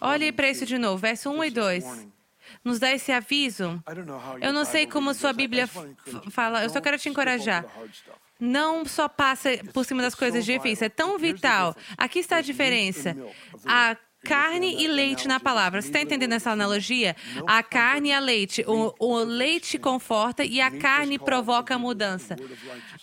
Olhe 0.00 0.32
para 0.32 0.50
isso 0.50 0.66
de 0.66 0.78
novo, 0.78 0.98
verso 0.98 1.30
1 1.30 1.44
e 1.44 1.50
2 1.50 2.15
nos 2.64 2.78
dá 2.78 2.92
esse 2.92 3.12
aviso. 3.12 3.82
Eu 4.40 4.52
não 4.52 4.64
sei 4.64 4.86
como 4.86 5.14
sua 5.14 5.32
Bíblia 5.32 5.68
fala, 6.30 6.62
eu 6.64 6.70
só 6.70 6.80
quero 6.80 6.98
te 6.98 7.08
encorajar. 7.08 7.64
Não 8.38 8.84
só 8.84 9.08
passa 9.08 9.50
por 9.72 9.84
cima 9.84 10.02
das 10.02 10.14
coisas 10.14 10.44
difíceis, 10.44 10.82
é 10.82 10.88
tão 10.88 11.18
vital. 11.18 11.74
Aqui 11.96 12.18
está 12.18 12.36
a 12.36 12.42
diferença. 12.42 13.16
A 13.64 13.96
carne 14.24 14.82
e 14.82 14.88
leite 14.88 15.28
na 15.28 15.38
palavra. 15.38 15.80
Você 15.80 15.88
está 15.88 16.00
entendendo 16.00 16.32
essa 16.32 16.50
analogia? 16.50 17.14
A 17.46 17.62
carne 17.62 18.08
e 18.08 18.12
a 18.12 18.18
leite. 18.18 18.64
O, 18.66 18.94
o 18.98 19.18
leite 19.18 19.78
conforta 19.78 20.44
e 20.44 20.60
a 20.60 20.70
carne 20.70 21.18
provoca 21.18 21.74
a 21.74 21.78
mudança. 21.78 22.36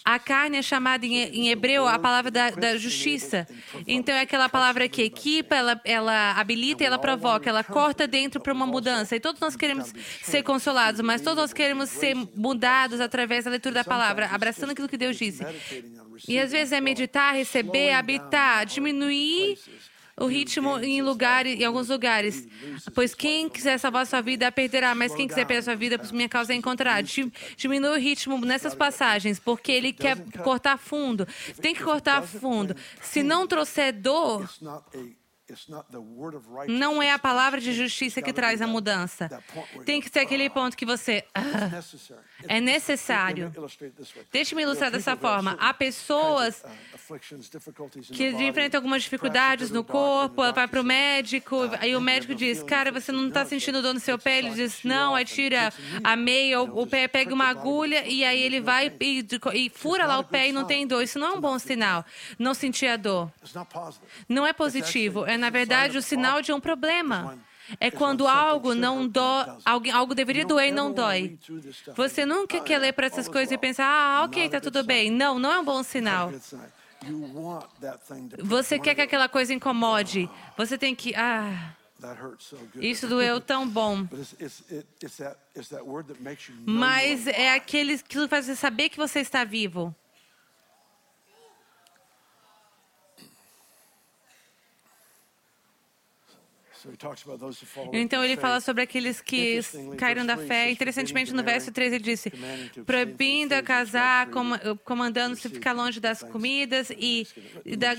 A 0.04 0.19
carne 0.19 0.58
é 0.58 0.62
chamada 0.62 1.06
em, 1.06 1.15
em 1.15 1.49
hebreu 1.49 1.88
a 1.88 1.97
palavra 1.97 2.30
da, 2.30 2.49
da, 2.49 2.78
justiça. 2.78 3.47
Então 3.88 4.13
é 4.13 4.21
aquela 4.21 4.49
palavra 4.49 4.88
que 4.89 5.02
equipa, 5.02 5.56
ela, 5.56 5.82
ela 5.86 6.32
habilita 6.34 6.84
e 6.84 6.86
ela 6.86 6.99
provoca, 6.99 7.49
ela 7.49 7.63
corta 7.63 8.06
dentro 8.06 8.41
para 8.41 8.54
uma 8.54 8.65
mudança. 8.65 9.15
E 9.15 9.19
todos 9.19 9.39
nós 9.39 9.56
queremos 9.56 9.93
ser 10.21 10.43
consolados, 10.43 10.99
mas 11.02 11.21
todos 11.21 11.39
nós 11.39 11.54
queremos 11.54 11.89
ser 11.89 12.15
mudados 12.36 12.99
através 12.99 13.45
da 13.45 13.52
leitura 13.52 13.76
da 13.76 13.84
palavra, 13.84 14.28
abraçando 14.32 14.71
aquilo 14.71 14.89
que 14.89 14.97
Deus 14.97 15.17
disse. 15.17 15.45
E 16.28 16.38
às 16.38 16.52
vezes 16.52 16.73
é 16.73 16.82
meditar, 16.82 17.34
receber, 17.34 17.93
habitar, 17.93 18.65
diminuir 18.65 19.58
o 20.17 20.26
ritmo 20.26 20.78
em 20.80 21.02
lugares, 21.02 21.60
em 21.60 21.65
alguns 21.65 21.89
lugares. 21.89 22.47
Pois 22.93 23.15
quem 23.15 23.49
quiser 23.49 23.80
salvar 23.80 24.06
sua 24.06 24.21
vida 24.21 24.52
perderá, 24.52 24.93
mas 24.93 25.13
quem 25.13 25.28
quiser 25.28 25.45
perder 25.45 25.63
sua 25.63 25.76
vida 25.76 25.97
por 25.97 26.12
minha 26.13 26.30
causa 26.30 26.54
encontrará. 26.54 27.02
Diminui 27.58 27.97
o 27.97 27.99
ritmo 27.99 28.38
nessas 28.45 28.76
passagens, 28.76 29.39
porque 29.39 29.71
ele 29.71 29.91
quer 29.91 30.17
cortar 30.43 30.78
fundo. 30.78 31.28
Tem 31.62 31.73
que 31.73 31.84
cortar 31.84 32.21
fundo. 32.23 32.76
Se 33.02 33.23
não 33.23 33.47
trouxer 33.47 33.93
dor, 33.93 34.47
não 36.67 37.03
é 37.03 37.12
a 37.12 37.19
palavra 37.19 37.60
de 37.60 37.73
justiça 37.73 38.21
que 38.21 38.32
traz 38.32 38.62
a 38.62 38.67
mudança. 38.67 39.29
Tem 39.86 39.99
que 39.99 40.10
ser 40.10 40.19
aquele 40.19 40.49
ponto 40.49 40.77
que 40.77 40.86
você. 40.86 41.25
Ah, 41.36 41.82
é 42.47 42.62
necessário. 42.62 43.51
Deixe-me 44.32 44.63
ilustrar 44.63 44.89
dessa 44.89 45.17
forma. 45.17 45.58
Há 45.60 45.73
pessoas 45.73 46.63
que 48.12 48.29
enfrentam 48.29 48.77
algumas 48.77 49.03
dificuldades 49.03 49.69
no 49.69 49.84
corpo, 49.84 50.41
ela 50.43 50.53
vai 50.53 50.67
para 50.67 50.79
o 50.79 50.84
médico, 50.84 51.58
aí 51.79 51.95
o 51.95 52.01
médico 52.01 52.34
diz: 52.34 52.63
Cara, 52.63 52.91
você 52.91 53.12
não 53.12 53.27
está 53.27 53.45
sentindo 53.45 53.82
dor 53.82 53.93
no 53.93 53.99
seu 53.99 54.17
pé? 54.17 54.38
Ele 54.39 54.51
diz: 54.51 54.84
Não, 54.84 55.13
aí 55.13 55.25
tira 55.25 55.73
a 56.03 56.15
meia, 56.15 56.62
o 56.62 56.88
pé 56.88 57.08
pega 57.08 57.34
uma 57.34 57.47
agulha 57.49 58.08
e 58.08 58.23
aí 58.23 58.41
ele 58.41 58.62
vai 58.62 58.91
e, 58.99 59.25
e 59.53 59.69
fura 59.69 60.06
lá 60.06 60.19
o 60.19 60.23
pé 60.23 60.47
e 60.47 60.51
não 60.53 60.65
tem 60.65 60.88
dor. 60.88 61.03
Isso 61.03 61.19
não 61.19 61.27
é 61.27 61.32
um 61.34 61.41
bom 61.41 61.60
sinal. 61.60 62.06
Não 62.39 62.53
sentir 62.53 62.88
a 62.88 62.95
dor. 62.95 63.29
Não 64.29 64.47
é 64.47 64.53
positivo. 64.53 65.25
É, 65.34 65.38
na 65.38 65.50
verdade, 65.50 65.98
o 65.98 66.02
sinal 66.02 66.41
de 66.41 66.54
um 66.54 66.60
problema 66.60 67.39
é 67.80 67.89
quando 67.89 68.28
algo 68.28 68.76
não 68.76 69.08
dói, 69.08 69.46
algo, 69.65 70.13
deveria 70.13 70.46
doer 70.46 70.67
e 70.67 70.72
não 70.72 70.91
dói. 70.91 71.39
Você 71.96 72.26
nunca 72.26 72.60
quer 72.62 72.78
ler 72.78 72.93
para 72.93 73.08
essas 73.08 73.28
coisas 73.28 73.52
e 73.52 73.58
pensar, 73.58 73.86
ah, 73.86 74.24
ok, 74.26 74.46
está 74.46 74.60
tudo 74.60 74.84
bem. 74.84 75.10
Não, 75.10 75.39
não 75.39 75.52
é 75.52 75.60
um 75.60 75.65
bom 75.65 75.82
sinal. 75.82 76.32
Você 78.39 78.80
quer 78.80 78.96
que 78.96 79.02
aquela 79.02 79.28
coisa 79.28 79.54
incomode. 79.54 80.30
Você 80.56 80.78
tem 80.78 80.96
que. 80.96 81.13
Ah, 81.15 81.74
isso 82.76 83.08
doeu 83.08 83.41
tão 83.41 83.67
bom. 83.67 84.08
Mas 86.65 87.28
é 87.28 87.54
aquele 87.54 87.98
que 87.98 88.28
faz 88.28 88.46
você 88.46 88.56
saber 88.56 88.89
que 88.89 88.98
você 88.98 89.19
está 89.19 89.43
vivo. 89.43 89.96
Então 97.93 98.24
ele 98.24 98.38
fala 98.38 98.60
sobre 98.60 98.84
aqueles 98.84 99.22
que 99.22 99.60
caíram 99.98 100.26
da 100.26 100.38
fé. 100.38 100.69
Interessantemente, 100.72 101.34
no 101.34 101.43
verso 101.43 101.72
3 101.72 101.93
ele 101.93 102.04
disse: 102.04 102.32
proibindo 102.86 103.54
a 103.54 103.62
casar, 103.62 104.30
comandando-se 104.84 105.50
ficar 105.50 105.74
longe 105.74 106.00
das 106.00 106.24
comidas 106.24 106.89
e, 106.91 107.28
da, 107.78 107.96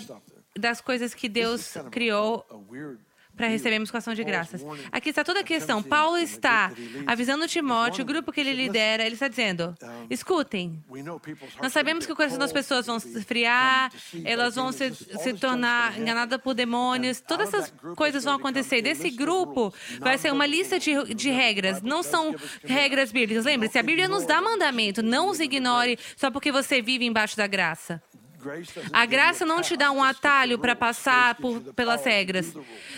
das 0.59 0.81
coisas 0.81 1.15
que 1.15 1.29
Deus 1.29 1.75
criou 1.91 2.45
para 3.37 3.49
recebermos 3.49 3.91
com 3.91 3.97
ação 3.97 4.15
de 4.15 4.23
graças. 4.25 4.65
Aqui 4.93 5.11
está 5.11 5.25
toda 5.25 5.41
a 5.41 5.45
questão. 5.45 5.83
Paulo 5.83 6.17
está 6.17 6.73
avisando 7.07 7.49
Timóteo, 7.49 8.03
o 8.03 8.07
grupo 8.07 8.33
que 8.33 8.41
ele 8.41 8.53
lidera, 8.53 9.05
ele 9.05 9.15
está 9.15 9.29
dizendo: 9.29 9.75
escutem, 10.09 10.83
nós 11.61 11.73
sabemos 11.73 12.07
que 12.07 12.13
o 12.13 12.17
coração 12.17 12.39
das 12.39 12.53
pessoas 12.53 12.87
vão 12.87 12.99
se 12.99 13.17
esfriar, 13.17 13.93
elas 14.25 14.55
vão 14.55 14.73
se, 14.73 14.95
se 14.95 15.35
tornar 15.35 15.99
enganadas 15.99 16.41
por 16.41 16.55
demônios, 16.55 17.21
todas 17.21 17.53
essas 17.53 17.73
coisas 17.97 18.25
vão 18.25 18.35
acontecer. 18.35 18.83
Desse 18.83 19.11
grupo 19.11 19.73
vai 20.01 20.19
ser 20.19 20.33
uma 20.33 20.47
lista 20.47 20.79
de, 20.79 21.15
de 21.15 21.31
regras, 21.31 21.83
não 21.83 22.03
são 22.03 22.35
regras 22.63 23.11
bíblicas. 23.13 23.45
Lembre-se, 23.45 23.79
a 23.79 23.83
Bíblia 23.83 24.09
nos 24.09 24.25
dá 24.25 24.41
mandamento, 24.41 25.03
não 25.03 25.29
os 25.29 25.41
ignore 25.41 25.99
só 26.17 26.31
porque 26.31 26.53
você 26.53 26.81
vive 26.81 27.05
embaixo 27.05 27.37
da 27.37 27.47
graça. 27.47 28.03
A 28.93 29.07
graça 29.07 29.45
não 29.45 29.61
te 29.61 29.77
dá 29.77 29.91
um 29.91 30.03
atalho 30.03 30.59
para 30.59 30.77
passar 30.77 31.35
por, 31.37 31.61
pelas 31.75 32.05
regras. 32.05 32.55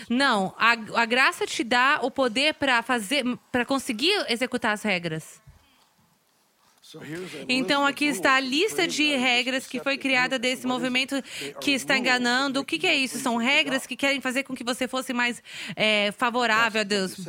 Não, 0.09 0.53
a, 0.57 0.71
a 1.01 1.05
graça 1.05 1.45
te 1.45 1.63
dá 1.63 1.99
o 2.01 2.11
poder 2.11 2.53
para 2.55 2.81
fazer, 2.81 3.23
para 3.51 3.65
conseguir 3.65 4.25
executar 4.29 4.73
as 4.73 4.83
regras. 4.83 5.41
Então, 7.49 7.85
aqui 7.85 8.05
está 8.05 8.35
a 8.35 8.39
lista 8.39 8.87
de 8.87 9.13
regras 9.15 9.67
que 9.67 9.79
foi 9.81 9.97
criada 9.97 10.39
desse 10.39 10.65
movimento 10.65 11.21
que 11.59 11.71
está 11.71 11.97
enganando. 11.97 12.61
O 12.61 12.65
que, 12.65 12.87
é 12.87 12.95
isso? 12.95 13.19
São 13.19 13.35
regras 13.35 13.85
que 13.85 13.97
querem 13.97 14.21
fazer 14.21 14.43
com 14.43 14.55
que 14.55 14.63
você 14.63 14.87
fosse 14.87 15.11
mais 15.11 15.43
é, 15.75 16.13
favorável 16.13 16.81
a 16.81 16.83
Deus. 16.85 17.27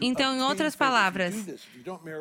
Então, 0.00 0.36
em 0.36 0.42
outras 0.42 0.76
palavras, 0.76 1.34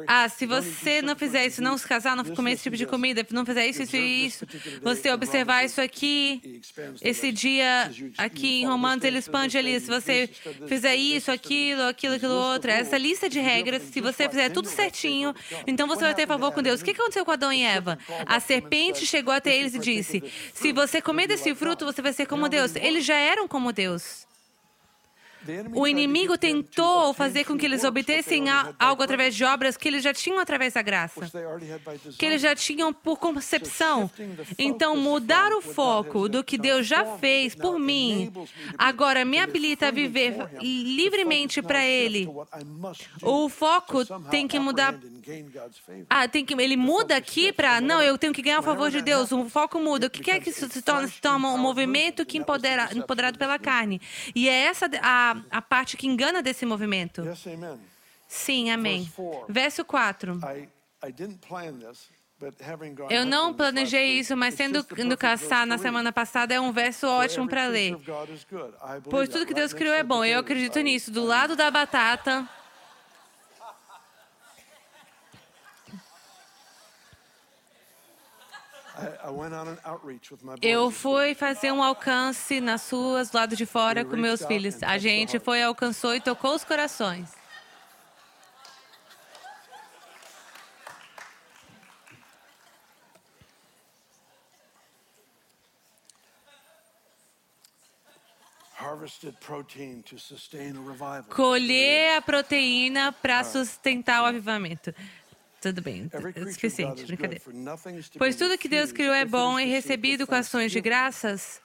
ah, 0.07 0.27
se 0.27 0.45
você 0.47 1.01
não 1.03 1.15
fizer 1.15 1.45
isso, 1.45 1.61
não 1.61 1.77
se 1.77 1.87
casar, 1.87 2.15
não 2.15 2.25
comer 2.25 2.53
esse 2.53 2.63
tipo 2.63 2.75
de 2.75 2.85
comida, 2.85 3.25
não 3.31 3.45
fizer 3.45 3.67
isso, 3.67 3.83
isso 3.83 3.95
e 3.95 4.25
isso, 4.25 4.47
você 4.81 5.11
observar 5.11 5.63
isso 5.63 5.79
aqui, 5.79 6.61
esse 7.01 7.31
dia 7.31 7.91
aqui 8.17 8.61
em 8.61 8.65
Romanos, 8.65 9.05
ele 9.05 9.19
expande 9.19 9.57
ali. 9.57 9.79
Se 9.79 9.87
você 9.87 10.27
fizer 10.67 10.95
isso, 10.95 11.31
aquilo, 11.31 11.83
aquilo, 11.83 12.15
aquilo 12.15 12.33
outro, 12.33 12.71
essa 12.71 12.97
lista 12.97 13.29
de 13.29 13.39
regras, 13.39 13.83
se 13.83 14.01
você 14.01 14.27
fizer 14.27 14.49
tudo 14.49 14.67
certinho, 14.67 15.35
então 15.67 15.87
você 15.87 16.01
vai 16.01 16.15
ter 16.15 16.25
favor 16.27 16.51
com 16.51 16.63
Deus. 16.63 16.81
O 16.81 16.83
que 16.83 16.91
aconteceu 16.91 17.23
com 17.23 17.31
Adão 17.31 17.53
e 17.53 17.61
Eva? 17.61 17.99
A 18.25 18.39
serpente 18.39 19.05
chegou 19.05 19.33
até 19.33 19.55
eles 19.55 19.75
e 19.75 19.79
disse: 19.79 20.23
Se 20.53 20.73
você 20.73 21.01
comer 21.01 21.27
desse 21.27 21.53
fruto, 21.53 21.85
você 21.85 22.01
vai 22.01 22.13
ser 22.13 22.25
como 22.25 22.49
Deus. 22.49 22.75
Eles 22.75 23.05
já 23.05 23.15
eram 23.15 23.47
como 23.47 23.71
Deus. 23.71 24.26
O 25.73 25.87
inimigo 25.87 26.37
tentou 26.37 27.13
fazer 27.13 27.45
com 27.45 27.57
que 27.57 27.65
eles 27.65 27.83
obtessem 27.83 28.45
algo 28.79 29.03
através 29.03 29.35
de 29.35 29.43
obras 29.43 29.77
que 29.77 29.87
eles 29.87 30.03
já 30.03 30.13
tinham 30.13 30.39
através 30.39 30.73
da 30.73 30.81
graça, 30.81 31.21
que 32.17 32.25
eles 32.25 32.41
já 32.41 32.55
tinham 32.55 32.93
por 32.93 33.17
concepção. 33.17 34.09
Então, 34.57 34.95
mudar 34.97 35.51
o 35.53 35.61
foco 35.61 36.27
do 36.27 36.43
que 36.43 36.57
Deus 36.57 36.85
já 36.85 37.17
fez 37.17 37.55
por 37.55 37.79
mim, 37.79 38.31
agora 38.77 39.23
me 39.23 39.39
habilita 39.39 39.87
a 39.87 39.91
viver 39.91 40.49
livremente 40.61 41.61
para 41.61 41.85
Ele. 41.85 42.27
O 43.21 43.49
foco 43.49 44.05
tem 44.29 44.47
que 44.47 44.59
mudar. 44.59 44.95
Ah, 46.09 46.27
tem 46.27 46.45
que, 46.45 46.53
ele 46.53 46.77
muda 46.77 47.15
aqui 47.15 47.51
para. 47.51 47.81
Não, 47.81 48.01
eu 48.01 48.17
tenho 48.17 48.33
que 48.33 48.41
ganhar 48.41 48.59
o 48.59 48.63
favor 48.63 48.89
de 48.89 49.01
Deus. 49.01 49.31
O 49.31 49.49
foco 49.49 49.79
muda. 49.79 50.07
O 50.07 50.09
que 50.09 50.31
é 50.31 50.39
que 50.39 50.49
isso 50.49 50.67
se 50.69 50.81
torna? 50.81 51.07
Se 51.07 51.21
torna 51.21 51.49
um 51.49 51.57
movimento 51.57 52.25
que 52.25 52.37
empodera, 52.37 52.89
empoderado 52.95 53.37
pela 53.37 53.59
carne. 53.59 54.01
E 54.33 54.47
é 54.47 54.63
essa 54.65 54.89
a, 55.01 55.36
a 55.49 55.61
parte 55.61 55.97
que 55.97 56.07
engana 56.07 56.41
desse 56.41 56.65
movimento. 56.65 57.23
Sim, 58.27 58.71
amém. 58.71 59.11
Verso 59.47 59.85
4. 59.85 60.39
Eu 63.09 63.25
não 63.25 63.53
planejei 63.53 64.19
isso, 64.19 64.37
mas 64.37 64.53
tendo 64.53 64.85
indo 64.97 65.17
caçar 65.17 65.65
na 65.65 65.77
semana 65.77 66.11
passada 66.11 66.53
é 66.53 66.59
um 66.59 66.71
verso 66.71 67.07
ótimo 67.07 67.47
para 67.47 67.67
ler. 67.67 67.97
Pois 69.09 69.27
tudo 69.29 69.45
que 69.45 69.53
Deus 69.53 69.73
criou 69.73 69.95
é 69.95 70.03
bom. 70.03 70.23
Eu 70.23 70.39
acredito 70.39 70.79
nisso. 70.79 71.09
Do 71.11 71.23
lado 71.23 71.55
da 71.55 71.71
batata. 71.71 72.47
Eu 80.61 80.89
fui 80.89 81.35
fazer 81.35 81.71
um 81.71 81.83
alcance 81.83 82.59
nas 82.59 82.89
ruas, 82.89 83.29
do 83.29 83.37
lado 83.37 83.55
de 83.55 83.65
fora, 83.65 84.03
com 84.03 84.15
meus 84.15 84.43
filhos. 84.45 84.81
A 84.81 84.97
gente 84.97 85.39
foi, 85.39 85.61
alcançou 85.61 86.15
e 86.15 86.21
tocou 86.21 86.55
os 86.55 86.63
corações. 86.63 87.29
Colher 101.35 102.17
a 102.17 102.21
proteína 102.21 103.11
para 103.11 103.43
sustentar 103.43 104.23
o 104.23 104.25
avivamento. 104.25 104.93
Tudo 105.59 105.81
bem, 105.81 106.09
suficiente, 106.53 107.05
brincadeira. 107.05 107.43
Pois 108.17 108.35
tudo 108.35 108.57
que 108.57 108.69
Deus 108.69 108.91
criou 108.91 109.13
é 109.13 109.25
bom 109.25 109.59
e 109.59 109.65
recebido 109.65 110.27
com 110.27 110.35
ações 110.35 110.71
de 110.71 110.79
graças, 110.79 111.59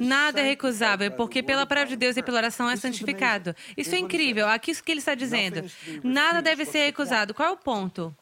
nada 0.00 0.40
é 0.40 0.44
recusável, 0.44 1.12
porque 1.12 1.42
pela 1.42 1.64
palavra 1.64 1.90
de 1.90 1.96
Deus 1.96 2.16
e 2.16 2.22
pela 2.22 2.38
oração 2.38 2.68
é 2.68 2.76
santificado. 2.76 3.54
Isso 3.76 3.94
é 3.94 3.98
incrível, 3.98 4.48
aqui 4.48 4.72
isso 4.72 4.82
que 4.82 4.90
ele 4.90 4.98
está 4.98 5.14
dizendo. 5.14 5.64
Nada 6.02 6.42
deve 6.42 6.64
ser 6.64 6.86
recusado. 6.86 7.32
Qual 7.32 7.48
é 7.48 7.52
o 7.52 7.56
ponto? 7.56 8.14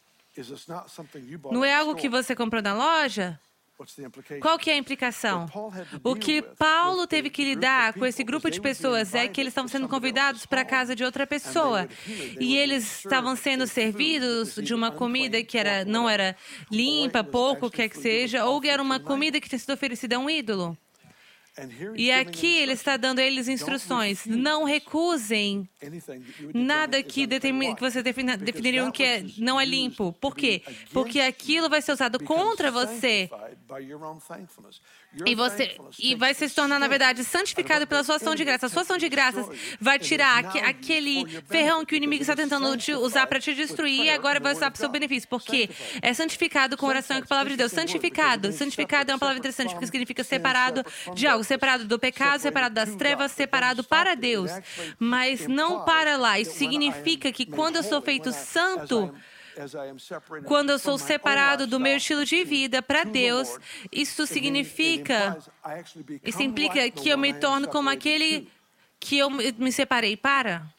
Não 1.51 1.63
é 1.63 1.73
algo 1.73 1.95
que 1.95 2.09
você 2.09 2.35
comprou 2.35 2.61
na 2.61 2.73
loja? 2.73 3.39
Qual 4.41 4.57
que 4.57 4.69
é 4.69 4.73
a 4.73 4.77
implicação? 4.77 5.45
O 6.03 6.15
que 6.15 6.41
Paulo 6.41 7.05
teve 7.05 7.29
que 7.29 7.43
lidar 7.43 7.93
com 7.93 8.05
esse 8.05 8.23
grupo 8.23 8.49
de 8.49 8.61
pessoas 8.61 9.13
é 9.13 9.27
que 9.27 9.41
eles 9.41 9.51
estavam 9.51 9.67
sendo 9.67 9.87
convidados 9.89 10.45
para 10.45 10.61
a 10.61 10.65
casa 10.65 10.95
de 10.95 11.03
outra 11.03 11.27
pessoa. 11.27 11.87
e 12.39 12.57
eles 12.57 12.99
estavam 12.99 13.35
sendo 13.35 13.67
servidos 13.67 14.55
de 14.55 14.73
uma 14.73 14.91
comida 14.91 15.43
que 15.43 15.57
era, 15.57 15.83
não 15.83 16.09
era 16.09 16.35
limpa, 16.71 17.23
pouco, 17.23 17.69
quer 17.69 17.89
que 17.89 17.97
seja, 17.97 18.45
ou 18.45 18.63
era 18.63 18.81
uma 18.81 18.99
comida 18.99 19.39
que 19.39 19.49
tinha 19.49 19.59
sido 19.59 19.73
oferecida 19.73 20.15
a 20.15 20.19
um 20.19 20.29
ídolo. 20.29 20.77
E 21.95 22.11
aqui 22.11 22.57
ele 22.57 22.73
está 22.73 22.97
dando 22.97 23.19
a 23.19 23.23
eles 23.23 23.47
instruções. 23.47 24.25
Não 24.25 24.65
recusem 24.65 25.69
nada 26.53 27.01
que, 27.01 27.25
que 27.27 27.79
você 27.79 28.03
definiriam 28.03 28.91
que 28.91 29.03
é, 29.03 29.25
não 29.37 29.59
é 29.59 29.63
limpo. 29.63 30.11
Por 30.19 30.35
quê? 30.35 30.61
Porque 30.91 31.21
aquilo 31.21 31.69
vai 31.69 31.81
ser 31.81 31.93
usado 31.93 32.21
contra 32.21 32.69
você. 32.71 33.29
E, 35.25 35.33
você, 35.33 35.77
e 35.97 36.13
vai 36.13 36.33
se 36.33 36.49
tornar, 36.49 36.77
na 36.77 36.89
verdade, 36.89 37.23
santificado 37.23 37.87
pela 37.87 38.03
sua 38.03 38.17
ação 38.17 38.35
de 38.35 38.43
graça. 38.43 38.65
A 38.65 38.69
sua 38.69 38.81
ação 38.81 38.97
de 38.97 39.07
graças 39.07 39.47
vai 39.79 39.97
tirar 39.97 40.39
aqu 40.39 40.57
aquele 40.57 41.25
ferrão 41.47 41.85
que 41.85 41.95
o 41.95 41.97
inimigo 41.97 42.21
está 42.21 42.35
tentando 42.35 42.75
te 42.75 42.93
usar 42.93 43.25
para 43.27 43.39
te 43.39 43.53
destruir 43.53 44.05
e 44.05 44.09
agora 44.09 44.41
vai 44.41 44.51
usar 44.53 44.69
para 44.71 44.77
o 44.77 44.79
seu 44.79 44.89
benefício. 44.89 45.29
Porque 45.29 45.69
é 46.01 46.13
santificado 46.13 46.75
com 46.75 46.85
oração 46.85 47.17
e 47.17 47.21
com 47.21 47.25
a 47.25 47.29
palavra 47.29 47.51
de 47.51 47.57
Deus. 47.57 47.71
Santificado. 47.71 48.51
Santificado 48.51 49.09
é 49.09 49.13
uma 49.13 49.19
palavra 49.19 49.39
interessante 49.39 49.71
porque 49.71 49.85
significa 49.85 50.21
separado 50.21 50.83
de 51.13 51.25
algo. 51.25 51.44
Separado 51.45 51.85
do 51.85 51.99
pecado, 51.99 52.41
separado 52.41 52.75
das 52.75 52.95
trevas, 52.95 53.31
separado 53.31 53.83
para 53.83 54.15
Deus. 54.15 54.51
Mas 54.99 55.47
não 55.47 55.85
para 55.85 56.17
lá. 56.17 56.39
Isso 56.39 56.57
significa 56.57 57.31
que 57.31 57.45
quando 57.45 57.77
eu 57.77 57.83
sou 57.83 58.01
feito 58.01 58.31
santo, 58.31 59.13
quando 60.45 60.71
eu 60.71 60.79
sou 60.79 60.97
separado 60.97 61.65
do 61.65 61.79
meu 61.79 61.97
estilo 61.97 62.25
de 62.25 62.43
vida 62.43 62.81
para 62.81 63.03
Deus, 63.03 63.57
isso 63.91 64.27
significa, 64.27 65.37
isso 66.23 66.41
implica 66.41 66.89
que 66.91 67.09
eu 67.09 67.17
me 67.17 67.33
torno 67.33 67.67
como 67.67 67.89
aquele 67.89 68.49
que 68.99 69.17
eu 69.17 69.29
me 69.29 69.71
separei 69.71 70.17
para. 70.17 70.74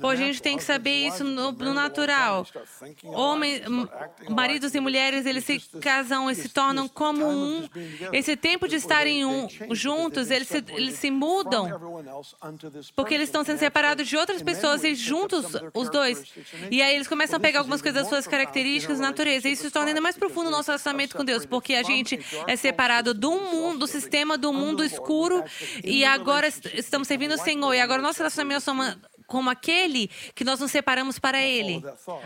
Pô, 0.00 0.08
a 0.08 0.16
gente 0.16 0.40
tem 0.40 0.56
que 0.56 0.64
saber 0.64 1.06
isso 1.06 1.22
no, 1.22 1.52
no 1.52 1.74
natural. 1.74 2.46
Homens, 3.04 3.60
maridos 4.30 4.74
e 4.74 4.80
mulheres, 4.80 5.26
eles 5.26 5.44
se 5.44 5.60
casam 5.82 6.30
e 6.30 6.34
se 6.34 6.48
tornam 6.48 6.88
como 6.88 7.26
um. 7.28 7.68
Esse 8.10 8.36
tempo 8.36 8.66
de 8.66 8.76
estarem 8.76 9.22
um, 9.26 9.48
juntos, 9.72 10.30
eles 10.30 10.48
se, 10.48 10.64
eles 10.68 10.94
se 10.98 11.10
mudam. 11.10 11.68
Porque 12.94 13.12
eles 13.12 13.28
estão 13.28 13.44
sendo 13.44 13.58
separados 13.58 14.08
de 14.08 14.16
outras 14.16 14.42
pessoas 14.42 14.82
e 14.82 14.94
juntos, 14.94 15.44
os 15.74 15.90
dois. 15.90 16.24
E 16.70 16.80
aí 16.80 16.94
eles 16.94 17.06
começam 17.06 17.36
a 17.36 17.40
pegar 17.40 17.58
algumas 17.58 17.82
coisas 17.82 18.00
das 18.00 18.08
suas 18.08 18.26
características, 18.26 18.98
natureza. 18.98 19.46
E 19.46 19.52
isso 19.52 19.64
se 19.64 19.70
torna 19.70 19.88
ainda 19.88 20.00
mais 20.00 20.16
profundo 20.16 20.46
no 20.46 20.56
nosso 20.56 20.70
relacionamento 20.70 21.14
com 21.14 21.24
Deus. 21.24 21.44
Porque 21.44 21.74
a 21.74 21.82
gente 21.82 22.18
é 22.46 22.56
separado 22.56 23.12
do 23.12 23.30
mundo, 23.30 23.80
do 23.80 23.86
sistema 23.86 24.38
do 24.38 24.54
mundo 24.54 24.82
escuro. 24.82 25.44
E 25.84 26.02
agora 26.02 26.48
estamos 26.48 27.06
servindo 27.06 27.34
o 27.34 27.38
Senhor. 27.38 27.74
E 27.74 27.80
agora 27.80 28.00
nosso 28.00 28.20
relacionamento 28.20 28.70
é 28.70 28.85
como 29.26 29.50
aquele 29.50 30.08
que 30.34 30.44
nós 30.44 30.60
nos 30.60 30.70
separamos 30.70 31.18
para 31.18 31.40
Ele. 31.40 31.82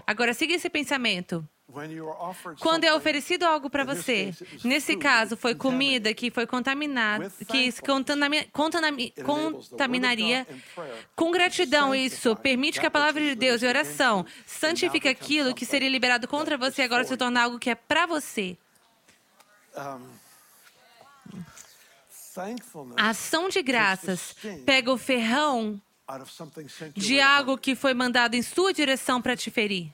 Agora, 0.06 0.34
siga 0.34 0.54
esse 0.54 0.68
pensamento. 0.68 1.46
Quando 2.58 2.84
é 2.84 2.92
oferecido 2.92 3.44
algo 3.44 3.70
para 3.70 3.84
você, 3.84 4.34
nesse 4.64 4.96
caso 4.96 5.36
foi 5.36 5.54
comida 5.54 6.12
que 6.12 6.28
foi 6.30 6.44
contaminada, 6.46 7.30
que 7.48 7.72
contaminaria, 8.52 10.46
com 11.14 11.30
gratidão, 11.30 11.94
isso 11.94 12.34
permite 12.34 12.80
que 12.80 12.86
a 12.86 12.90
palavra 12.90 13.20
de 13.22 13.36
Deus 13.36 13.62
e 13.62 13.66
oração 13.66 14.26
santifique 14.44 15.08
aquilo 15.08 15.54
que 15.54 15.64
seria 15.64 15.88
liberado 15.88 16.26
contra 16.26 16.58
você 16.58 16.82
agora 16.82 17.04
se 17.04 17.16
tornar 17.16 17.44
algo 17.44 17.58
que 17.58 17.70
é 17.70 17.76
para 17.76 18.04
você. 18.04 18.58
A 22.96 23.10
ação 23.10 23.48
de 23.48 23.62
graças 23.62 24.34
pega 24.66 24.92
o 24.92 24.98
ferrão 24.98 25.80
de 26.94 27.20
algo 27.20 27.56
que 27.56 27.74
foi 27.74 27.94
mandado 27.94 28.34
em 28.34 28.42
sua 28.42 28.72
direção 28.72 29.20
para 29.20 29.36
te 29.36 29.50
ferir. 29.50 29.92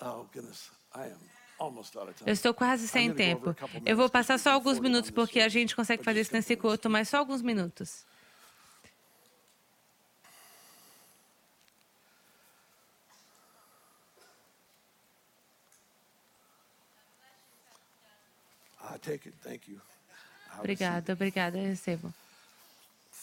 Oh, 0.00 0.24
Eu 2.26 2.32
estou 2.32 2.52
quase 2.52 2.86
sem 2.86 3.12
tempo. 3.14 3.56
Eu 3.84 3.96
vou 3.96 4.10
passar 4.10 4.38
só 4.38 4.50
alguns 4.50 4.78
minutos, 4.78 5.10
porque 5.10 5.40
a 5.40 5.48
gente 5.48 5.74
consegue 5.74 6.04
fazer 6.04 6.20
isso 6.20 6.32
nesse 6.32 6.54
culto, 6.56 6.90
mas 6.90 7.08
só 7.08 7.18
alguns 7.18 7.40
minutos. 7.40 8.04
Obrigada, 20.58 21.12
obrigada, 21.12 21.58
eu 21.58 21.64
recebo. 21.64 22.12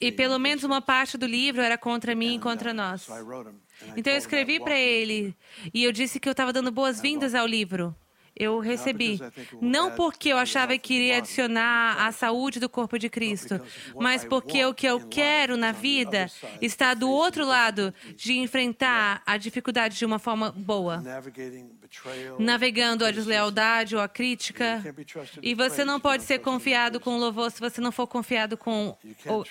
E 0.00 0.12
pelo 0.12 0.38
menos 0.38 0.64
uma 0.64 0.80
parte 0.80 1.16
do 1.16 1.26
livro 1.26 1.60
era 1.62 1.78
contra 1.78 2.14
mim 2.14 2.36
e 2.36 2.38
contra 2.38 2.70
uh, 2.70 2.74
nós. 2.74 3.08
Então 3.96 4.12
eu 4.12 4.18
escrevi 4.18 4.60
para 4.60 4.78
ele 4.78 5.36
e 5.72 5.84
eu 5.84 5.92
disse 5.92 6.20
que 6.20 6.28
eu 6.28 6.32
estava 6.32 6.52
dando 6.52 6.70
boas-vindas 6.70 7.34
ao 7.34 7.46
livro 7.46 7.94
eu 8.34 8.58
recebi. 8.58 9.20
Não 9.60 9.92
porque 9.92 10.30
eu 10.30 10.38
achava 10.38 10.76
que 10.78 10.94
iria 10.94 11.18
adicionar 11.18 12.06
a 12.06 12.12
saúde 12.12 12.58
do 12.58 12.68
corpo 12.68 12.98
de 12.98 13.08
Cristo, 13.08 13.60
mas 13.94 14.24
porque 14.24 14.64
o 14.64 14.74
que 14.74 14.86
eu 14.86 15.06
quero 15.06 15.56
na 15.56 15.72
vida 15.72 16.30
está 16.60 16.94
do 16.94 17.10
outro 17.10 17.44
lado 17.44 17.92
de 18.16 18.38
enfrentar 18.38 19.22
a 19.26 19.36
dificuldade 19.36 19.96
de 19.96 20.04
uma 20.04 20.18
forma 20.18 20.50
boa. 20.50 21.02
Navegando 22.38 23.04
a 23.04 23.10
deslealdade 23.10 23.94
ou 23.94 24.00
a 24.00 24.08
crítica. 24.08 24.82
E 25.42 25.54
você 25.54 25.84
não 25.84 26.00
pode 26.00 26.22
ser 26.22 26.38
confiado 26.38 26.98
com 26.98 27.16
o 27.16 27.18
louvor 27.18 27.50
se 27.50 27.60
você 27.60 27.80
não 27.80 27.92
for 27.92 28.06
confiado 28.06 28.56
com 28.56 28.96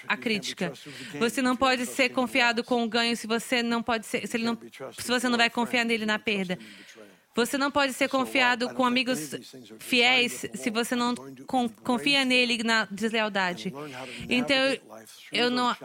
a 0.08 0.18
crítica. 0.18 0.74
Você 1.20 1.42
não 1.42 1.56
pode 1.56 1.86
ser 1.86 2.10
confiado 2.10 2.64
com 2.64 2.84
o 2.84 2.90
ganho 2.90 3.16
se 3.16 3.28
você 3.28 3.62
não 3.62 3.84
pode 3.84 4.08
ser, 4.08 4.28
se, 4.28 4.38
não, 4.40 4.58
se 4.98 5.08
você 5.08 5.30
não 5.30 5.38
vai 5.38 5.50
confiar 5.50 5.86
nele 5.86 6.06
na 6.06 6.18
perda. 6.18 6.58
Você 7.36 7.58
não 7.58 7.72
pode 7.72 7.94
ser 7.94 8.10
confiado 8.10 8.70
com 8.74 8.86
amigos 8.86 9.36
fiéis 9.80 10.46
se 10.54 10.70
você 10.70 10.96
não 10.96 11.16
confia 11.84 12.26
nele 12.26 12.62
na 12.64 12.86
deslealdade. 12.92 13.74
Então, 14.28 14.58
eu 15.32 15.50
não. 15.50 15.76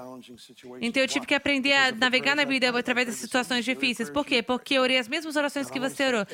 Então, 0.81 1.03
eu 1.03 1.09
tive 1.09 1.27
que 1.27 1.35
aprender 1.35 1.73
a 1.73 1.93
navegar 1.93 2.35
na 2.35 2.45
vida 2.45 2.77
através 2.77 3.09
de 3.09 3.15
situações 3.15 3.65
difíceis. 3.65 4.11
Por 4.11 4.27
quê? 4.27 4.43
Porque 4.43 4.75
eu 4.75 4.83
orei 4.83 4.99
as 4.99 5.09
mesmas 5.09 5.37
orações 5.37 5.71
que 5.71 5.79
você 5.79 6.07
orou. 6.07 6.27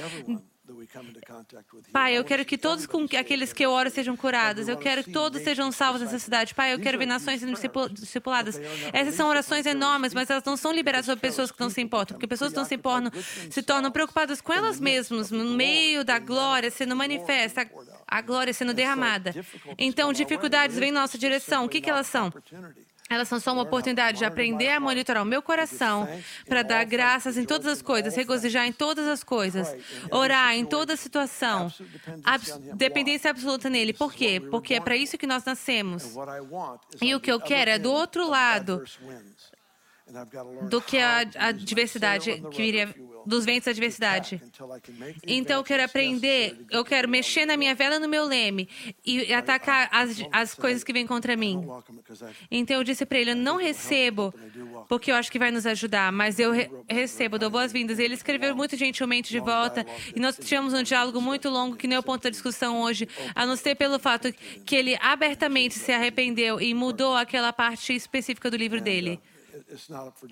Pai, 1.92 2.16
eu 2.16 2.24
quero 2.24 2.44
que 2.44 2.58
todos 2.58 2.86
com 2.86 3.06
aqueles 3.18 3.52
que 3.52 3.64
eu 3.64 3.70
oro 3.70 3.90
sejam 3.90 4.16
curados. 4.16 4.68
Eu 4.68 4.76
quero 4.76 5.04
que 5.04 5.12
todos 5.12 5.42
sejam 5.42 5.70
salvos 5.72 6.02
nessa 6.02 6.18
cidade. 6.18 6.54
Pai, 6.54 6.74
eu 6.74 6.80
quero 6.80 6.98
ver 6.98 7.06
nações 7.06 7.40
sendo 7.40 7.54
discipuladas. 7.92 8.60
Essas 8.92 9.14
são 9.14 9.28
orações 9.28 9.66
enormes, 9.66 10.14
mas 10.14 10.28
elas 10.30 10.44
não 10.44 10.56
são 10.56 10.72
liberadas 10.72 11.06
sobre 11.06 11.20
pessoas 11.20 11.50
que 11.50 11.60
não 11.60 11.70
se 11.70 11.80
importam. 11.80 12.16
Porque 12.16 12.26
pessoas 12.26 12.52
que 12.52 12.58
não 12.58 12.64
se 12.64 12.74
importam 12.74 13.10
se 13.50 13.62
tornam 13.62 13.90
preocupadas 13.90 14.40
com 14.40 14.52
elas 14.52 14.80
mesmas, 14.80 15.30
no 15.30 15.44
meio 15.44 16.04
da 16.04 16.18
glória 16.18 16.70
sendo 16.70 16.96
manifesta, 16.96 17.68
a 18.06 18.20
glória 18.20 18.52
sendo 18.52 18.74
derramada. 18.74 19.34
Então, 19.78 20.12
dificuldades 20.12 20.78
vêm 20.78 20.90
em 20.90 20.92
nossa 20.92 21.16
direção. 21.16 21.64
O 21.64 21.68
que, 21.68 21.80
que 21.80 21.90
elas 21.90 22.06
são? 22.06 22.32
Elas 23.12 23.28
são 23.28 23.38
só 23.38 23.52
uma 23.52 23.62
oportunidade 23.62 24.18
de 24.18 24.24
aprender 24.24 24.70
a 24.70 24.80
monitorar 24.80 25.22
o 25.22 25.26
meu 25.26 25.42
coração 25.42 26.08
para 26.48 26.62
dar 26.62 26.84
graças 26.84 27.36
em 27.36 27.44
todas 27.44 27.66
as 27.66 27.82
coisas, 27.82 28.14
regozijar 28.16 28.66
em 28.66 28.72
todas 28.72 29.06
as 29.06 29.22
coisas, 29.22 29.74
orar 30.10 30.54
em 30.54 30.64
toda 30.64 30.96
situação, 30.96 31.72
abs 32.24 32.58
dependência 32.74 33.30
absoluta 33.30 33.68
nele. 33.68 33.92
Por 33.92 34.12
quê? 34.12 34.40
Porque 34.40 34.74
é 34.74 34.80
para 34.80 34.96
isso 34.96 35.18
que 35.18 35.26
nós 35.26 35.44
nascemos. 35.44 36.14
E 37.00 37.14
o 37.14 37.20
que 37.20 37.30
eu 37.30 37.40
quero 37.40 37.70
é 37.70 37.78
do 37.78 37.92
outro 37.92 38.28
lado 38.28 38.82
do 40.68 40.80
que 40.80 40.98
a, 40.98 41.24
a 41.36 41.52
diversidade 41.52 42.42
que 42.50 42.62
iria 42.62 42.94
dos 43.26 43.44
ventos 43.44 43.66
da 43.66 43.72
diversidade. 43.72 44.40
Então 45.26 45.58
eu 45.58 45.64
quero 45.64 45.84
aprender, 45.84 46.56
eu 46.70 46.84
quero 46.84 47.08
mexer 47.08 47.46
na 47.46 47.56
minha 47.56 47.74
vela 47.74 47.98
no 47.98 48.08
meu 48.08 48.24
leme 48.24 48.68
e 49.04 49.32
atacar 49.32 49.88
as, 49.92 50.22
as 50.30 50.54
coisas 50.54 50.84
que 50.84 50.92
vêm 50.92 51.06
contra 51.06 51.36
mim. 51.36 51.66
Então 52.50 52.76
eu 52.76 52.84
disse 52.84 53.06
para 53.06 53.18
ele: 53.18 53.30
eu 53.32 53.36
não 53.36 53.56
recebo 53.56 54.34
porque 54.88 55.10
eu 55.10 55.14
acho 55.14 55.30
que 55.30 55.38
vai 55.38 55.50
nos 55.50 55.66
ajudar, 55.66 56.12
mas 56.12 56.38
eu 56.38 56.52
re 56.52 56.70
recebo, 56.88 57.38
dou 57.38 57.50
boas-vindas. 57.50 57.98
Ele 57.98 58.14
escreveu 58.14 58.54
muito 58.54 58.76
gentilmente 58.76 59.30
de 59.30 59.40
volta 59.40 59.86
e 60.14 60.20
nós 60.20 60.36
tivemos 60.36 60.72
um 60.72 60.82
diálogo 60.82 61.20
muito 61.20 61.48
longo 61.48 61.76
que 61.76 61.86
nem 61.86 61.96
é 61.96 61.98
o 61.98 62.02
ponto 62.02 62.22
da 62.22 62.30
discussão 62.30 62.80
hoje, 62.82 63.08
a 63.34 63.46
não 63.46 63.56
ser 63.56 63.74
pelo 63.74 63.98
fato 63.98 64.32
que 64.64 64.76
ele 64.76 64.96
abertamente 65.00 65.74
se 65.74 65.92
arrependeu 65.92 66.60
e 66.60 66.74
mudou 66.74 67.14
aquela 67.14 67.52
parte 67.52 67.94
específica 67.94 68.50
do 68.50 68.56
livro 68.56 68.80
dele. 68.80 69.20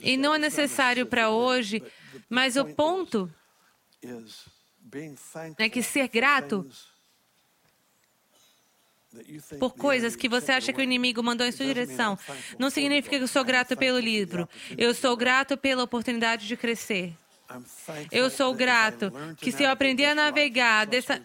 E 0.03 0.17
não 0.17 0.35
é 0.35 0.39
necessário 0.39 1.07
para 1.07 1.31
hoje, 1.31 1.83
mas 2.29 2.57
o 2.57 2.65
ponto 2.65 3.33
é 5.59 5.69
que 5.69 5.83
ser 5.83 6.09
grato 6.09 6.69
por 9.59 9.75
coisas 9.75 10.15
que 10.15 10.29
você 10.29 10.53
acha 10.53 10.73
que 10.73 10.81
o 10.81 10.83
inimigo 10.83 11.23
mandou 11.23 11.47
em 11.47 11.53
sua 11.53 11.67
direção 11.67 12.19
não 12.59 12.71
significa 12.71 13.17
que 13.17 13.23
eu 13.23 13.29
sou 13.29 13.45
grato 13.45 13.77
pelo 13.77 13.99
livro. 13.99 14.49
Eu 14.79 14.95
sou 14.95 15.17
grato 15.17 15.57
pela 15.57 15.83
oportunidade 15.83 16.47
de 16.47 16.57
crescer. 16.57 17.17
Eu 18.13 18.31
sou 18.31 18.55
grato 18.55 19.13
que 19.39 19.51
se 19.51 19.65
eu 19.65 19.71
aprender 19.71 20.07
a 20.07 20.15
navegar 20.15 20.87
dessa, 20.87 21.21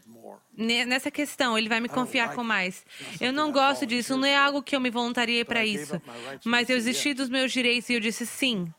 nessa 0.58 1.12
questão, 1.12 1.58
ele 1.58 1.70
vai 1.70 1.80
me 1.80 1.90
confiar 1.90 2.34
com 2.34 2.44
mais. 2.44 2.86
Eu 3.20 3.32
não 3.32 3.52
gosto 3.52 3.86
disso, 3.86 4.18
não 4.18 4.26
é 4.26 4.36
algo 4.36 4.64
que 4.64 4.76
eu 4.76 4.80
me 4.80 4.90
voluntariei 4.90 5.44
para 5.44 5.66
isso. 5.66 6.02
Mas 6.44 6.70
eu 6.70 6.78
desisti 6.78 7.14
dos 7.14 7.30
meus 7.30 7.52
direitos 7.52 7.90
e 7.90 7.94
eu 7.94 8.00
disse 8.00 8.26
sim. 8.26 8.72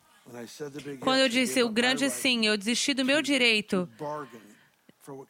Quando 1.00 1.20
eu 1.20 1.28
disse 1.28 1.62
o 1.62 1.68
grande 1.68 2.10
sim, 2.10 2.46
eu 2.46 2.56
desisti 2.56 2.94
do 2.94 3.04
meu 3.04 3.22
direito 3.22 3.88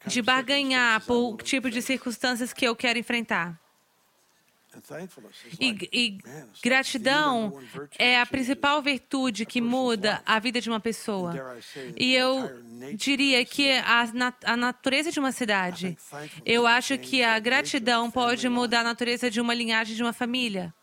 de 0.07 0.21
barganhar 0.21 1.05
por 1.05 1.33
o 1.33 1.37
tipo 1.37 1.69
de 1.69 1.81
circunstâncias 1.81 2.51
que 2.51 2.65
eu 2.65 2.75
quero 2.75 2.97
enfrentar. 2.97 3.59
E, 5.59 5.89
e, 5.91 6.17
gratidão 6.61 7.59
é 7.97 8.19
a 8.19 8.25
principal 8.25 8.81
virtude 8.81 9.45
que 9.45 9.61
muda 9.61 10.21
a 10.25 10.39
vida 10.39 10.61
de 10.61 10.69
uma 10.69 10.79
pessoa. 10.79 11.33
E 11.95 12.13
eu 12.13 12.49
diria 12.93 13.43
que 13.45 13.71
a, 13.71 14.05
a 14.43 14.57
natureza 14.57 15.11
de 15.11 15.19
uma 15.19 15.31
cidade. 15.31 15.97
Eu 16.45 16.67
acho 16.67 16.97
que 16.97 17.23
a 17.23 17.39
gratidão 17.39 18.11
pode 18.11 18.47
mudar 18.49 18.81
a 18.81 18.83
natureza 18.83 19.29
de 19.29 19.41
uma 19.41 19.53
linhagem 19.53 19.95
de 19.95 20.03
uma 20.03 20.13
família. 20.13 20.73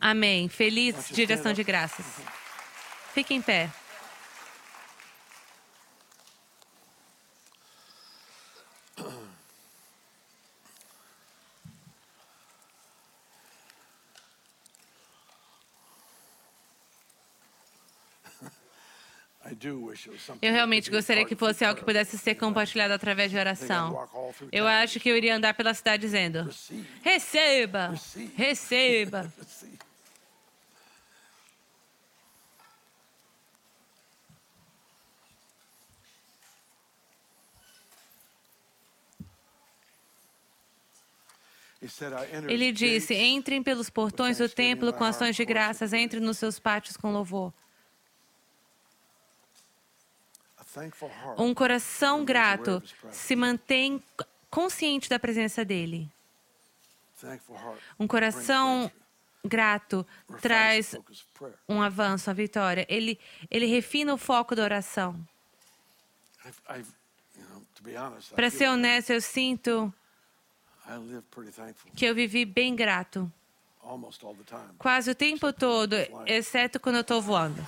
Amém. 0.00 0.48
Feliz 0.48 1.08
direção 1.10 1.52
de 1.52 1.64
graças. 1.64 2.06
Fique 3.12 3.34
em 3.34 3.42
pé. 3.42 3.70
Eu 20.42 20.52
realmente 20.52 20.90
gostaria 20.90 21.24
que 21.24 21.34
fosse 21.36 21.64
algo 21.64 21.78
que 21.78 21.84
pudesse 21.84 22.18
ser 22.18 22.34
compartilhado 22.34 22.92
através 22.92 23.30
de 23.30 23.38
oração. 23.38 24.08
Eu 24.52 24.66
acho 24.66 25.00
que 25.00 25.08
eu 25.08 25.16
iria 25.16 25.36
andar 25.36 25.54
pela 25.54 25.72
cidade 25.72 26.02
dizendo: 26.02 26.48
Receba! 27.02 27.94
Receba! 28.36 29.32
Ele 42.48 42.72
disse: 42.72 43.14
Entrem 43.14 43.62
pelos 43.62 43.90
portões 43.90 44.38
do 44.38 44.48
templo 44.48 44.92
com 44.92 45.04
ações 45.04 45.36
de 45.36 45.44
graças, 45.44 45.92
entrem 45.92 46.22
nos 46.22 46.38
seus 46.38 46.58
pátios 46.58 46.96
com 46.96 47.12
louvor. 47.12 47.52
Um 51.38 51.54
coração 51.54 52.24
grato 52.24 52.82
se 53.10 53.36
mantém 53.36 54.02
consciente 54.50 55.08
da 55.08 55.18
presença 55.18 55.64
dele. 55.64 56.08
Um 57.98 58.06
coração 58.06 58.90
grato 59.44 60.06
traz 60.40 60.96
um 61.68 61.82
avanço, 61.82 62.30
a 62.30 62.32
vitória. 62.32 62.86
Ele, 62.88 63.18
ele 63.50 63.66
refina 63.66 64.14
o 64.14 64.18
foco 64.18 64.54
da 64.54 64.62
oração. 64.62 65.18
Para 68.34 68.50
ser 68.50 68.68
honesto, 68.68 69.10
eu 69.10 69.20
sinto 69.20 69.92
que 71.94 72.04
eu 72.04 72.14
vivi 72.14 72.44
bem 72.44 72.74
grato. 72.74 73.30
Quase 74.78 75.10
o 75.10 75.14
tempo 75.14 75.52
todo, 75.52 75.94
exceto 76.26 76.80
quando 76.80 76.96
eu 76.96 77.00
estou 77.02 77.20
voando. 77.20 77.66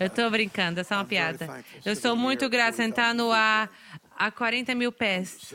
Eu 0.00 0.06
estou 0.06 0.30
brincando, 0.30 0.80
é 0.80 0.84
uma 0.90 1.04
piada. 1.04 1.64
Eu 1.84 1.92
estou 1.92 2.16
muito 2.16 2.48
grato 2.48 2.76
sentar 2.76 3.14
no 3.14 3.30
ar 3.30 3.70
a 4.16 4.30
40 4.30 4.74
mil 4.74 4.90
pés. 4.90 5.54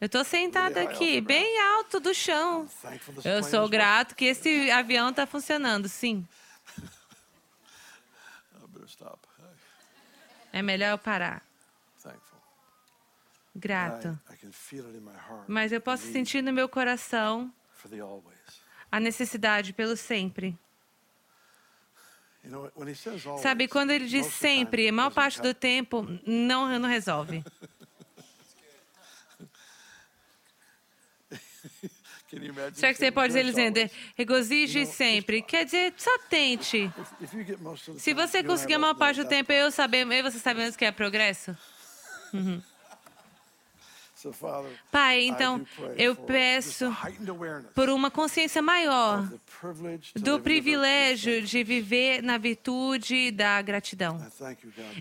Eu 0.00 0.06
estou 0.06 0.24
sentado 0.24 0.78
aqui, 0.78 1.20
bem 1.20 1.60
alto 1.60 1.98
do 1.98 2.14
chão. 2.14 2.68
Eu 3.24 3.42
sou 3.42 3.68
grato 3.68 4.14
que 4.14 4.26
esse 4.26 4.70
avião 4.70 5.10
está 5.10 5.26
funcionando, 5.26 5.88
sim. 5.88 6.26
É 10.50 10.62
melhor 10.62 10.92
eu 10.92 10.98
parar 10.98 11.42
grato. 13.58 14.18
Mas 15.46 15.72
eu 15.72 15.80
posso 15.80 16.10
sentir 16.10 16.42
no 16.42 16.52
meu 16.52 16.68
coração 16.68 17.52
a 18.90 19.00
necessidade 19.00 19.72
pelo 19.72 19.96
sempre. 19.96 20.56
Sabe, 23.42 23.68
quando 23.68 23.90
ele 23.90 24.06
diz 24.06 24.26
sempre, 24.26 24.88
a 24.88 24.92
maior 24.92 25.10
parte 25.10 25.40
do 25.40 25.52
tempo 25.52 26.06
não, 26.26 26.78
não 26.78 26.88
resolve. 26.88 27.44
Será 32.74 32.92
que 32.92 32.98
você 32.98 33.10
pode 33.10 33.28
dizer 33.28 33.44
dizendo, 33.44 33.90
regozije 34.16 34.84
sempre? 34.84 35.40
Quer 35.40 35.64
dizer, 35.64 35.94
só 35.96 36.10
tente. 36.28 36.92
Se 37.96 38.12
você 38.12 38.44
conseguir 38.44 38.74
a 38.74 38.78
maior 38.78 38.94
parte 38.94 39.22
do 39.22 39.28
tempo, 39.28 39.50
eu 39.50 39.70
saber, 39.70 40.06
eu 40.06 40.22
você 40.22 40.38
sabendo 40.38 40.76
que 40.76 40.84
é 40.84 40.92
progresso? 40.92 41.56
Uhum. 42.32 42.60
Pai, 44.90 45.22
então 45.22 45.64
eu 45.96 46.16
peço 46.16 46.94
por 47.74 47.88
uma 47.88 48.10
consciência 48.10 48.60
maior 48.60 49.28
do 50.16 50.40
privilégio 50.40 51.42
de 51.42 51.62
viver 51.62 52.22
na 52.22 52.36
virtude 52.38 53.30
da 53.30 53.60
gratidão. 53.62 54.18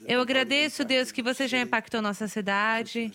Eu 0.07 0.21
agradeço, 0.21 0.85
Deus, 0.85 1.11
que 1.11 1.23
você 1.23 1.47
já 1.47 1.59
impactou 1.59 2.01
nossa 2.01 2.27
cidade, 2.27 3.11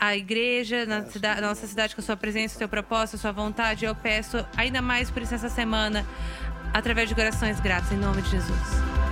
a 0.00 0.16
igreja, 0.16 0.86
na 0.86 1.04
cidade, 1.06 1.40
nossa 1.40 1.66
cidade 1.66 1.94
com 1.94 2.00
a 2.00 2.04
sua 2.04 2.16
presença, 2.16 2.56
o 2.56 2.58
seu 2.58 2.68
propósito, 2.68 3.16
a 3.16 3.18
sua 3.18 3.32
vontade. 3.32 3.84
Eu 3.84 3.94
peço 3.94 4.44
ainda 4.56 4.82
mais 4.82 5.10
por 5.10 5.22
isso 5.22 5.34
essa 5.34 5.48
semana, 5.48 6.06
através 6.72 7.08
de 7.08 7.14
corações 7.14 7.60
gratos, 7.60 7.92
em 7.92 7.96
nome 7.96 8.22
de 8.22 8.30
Jesus. 8.30 9.11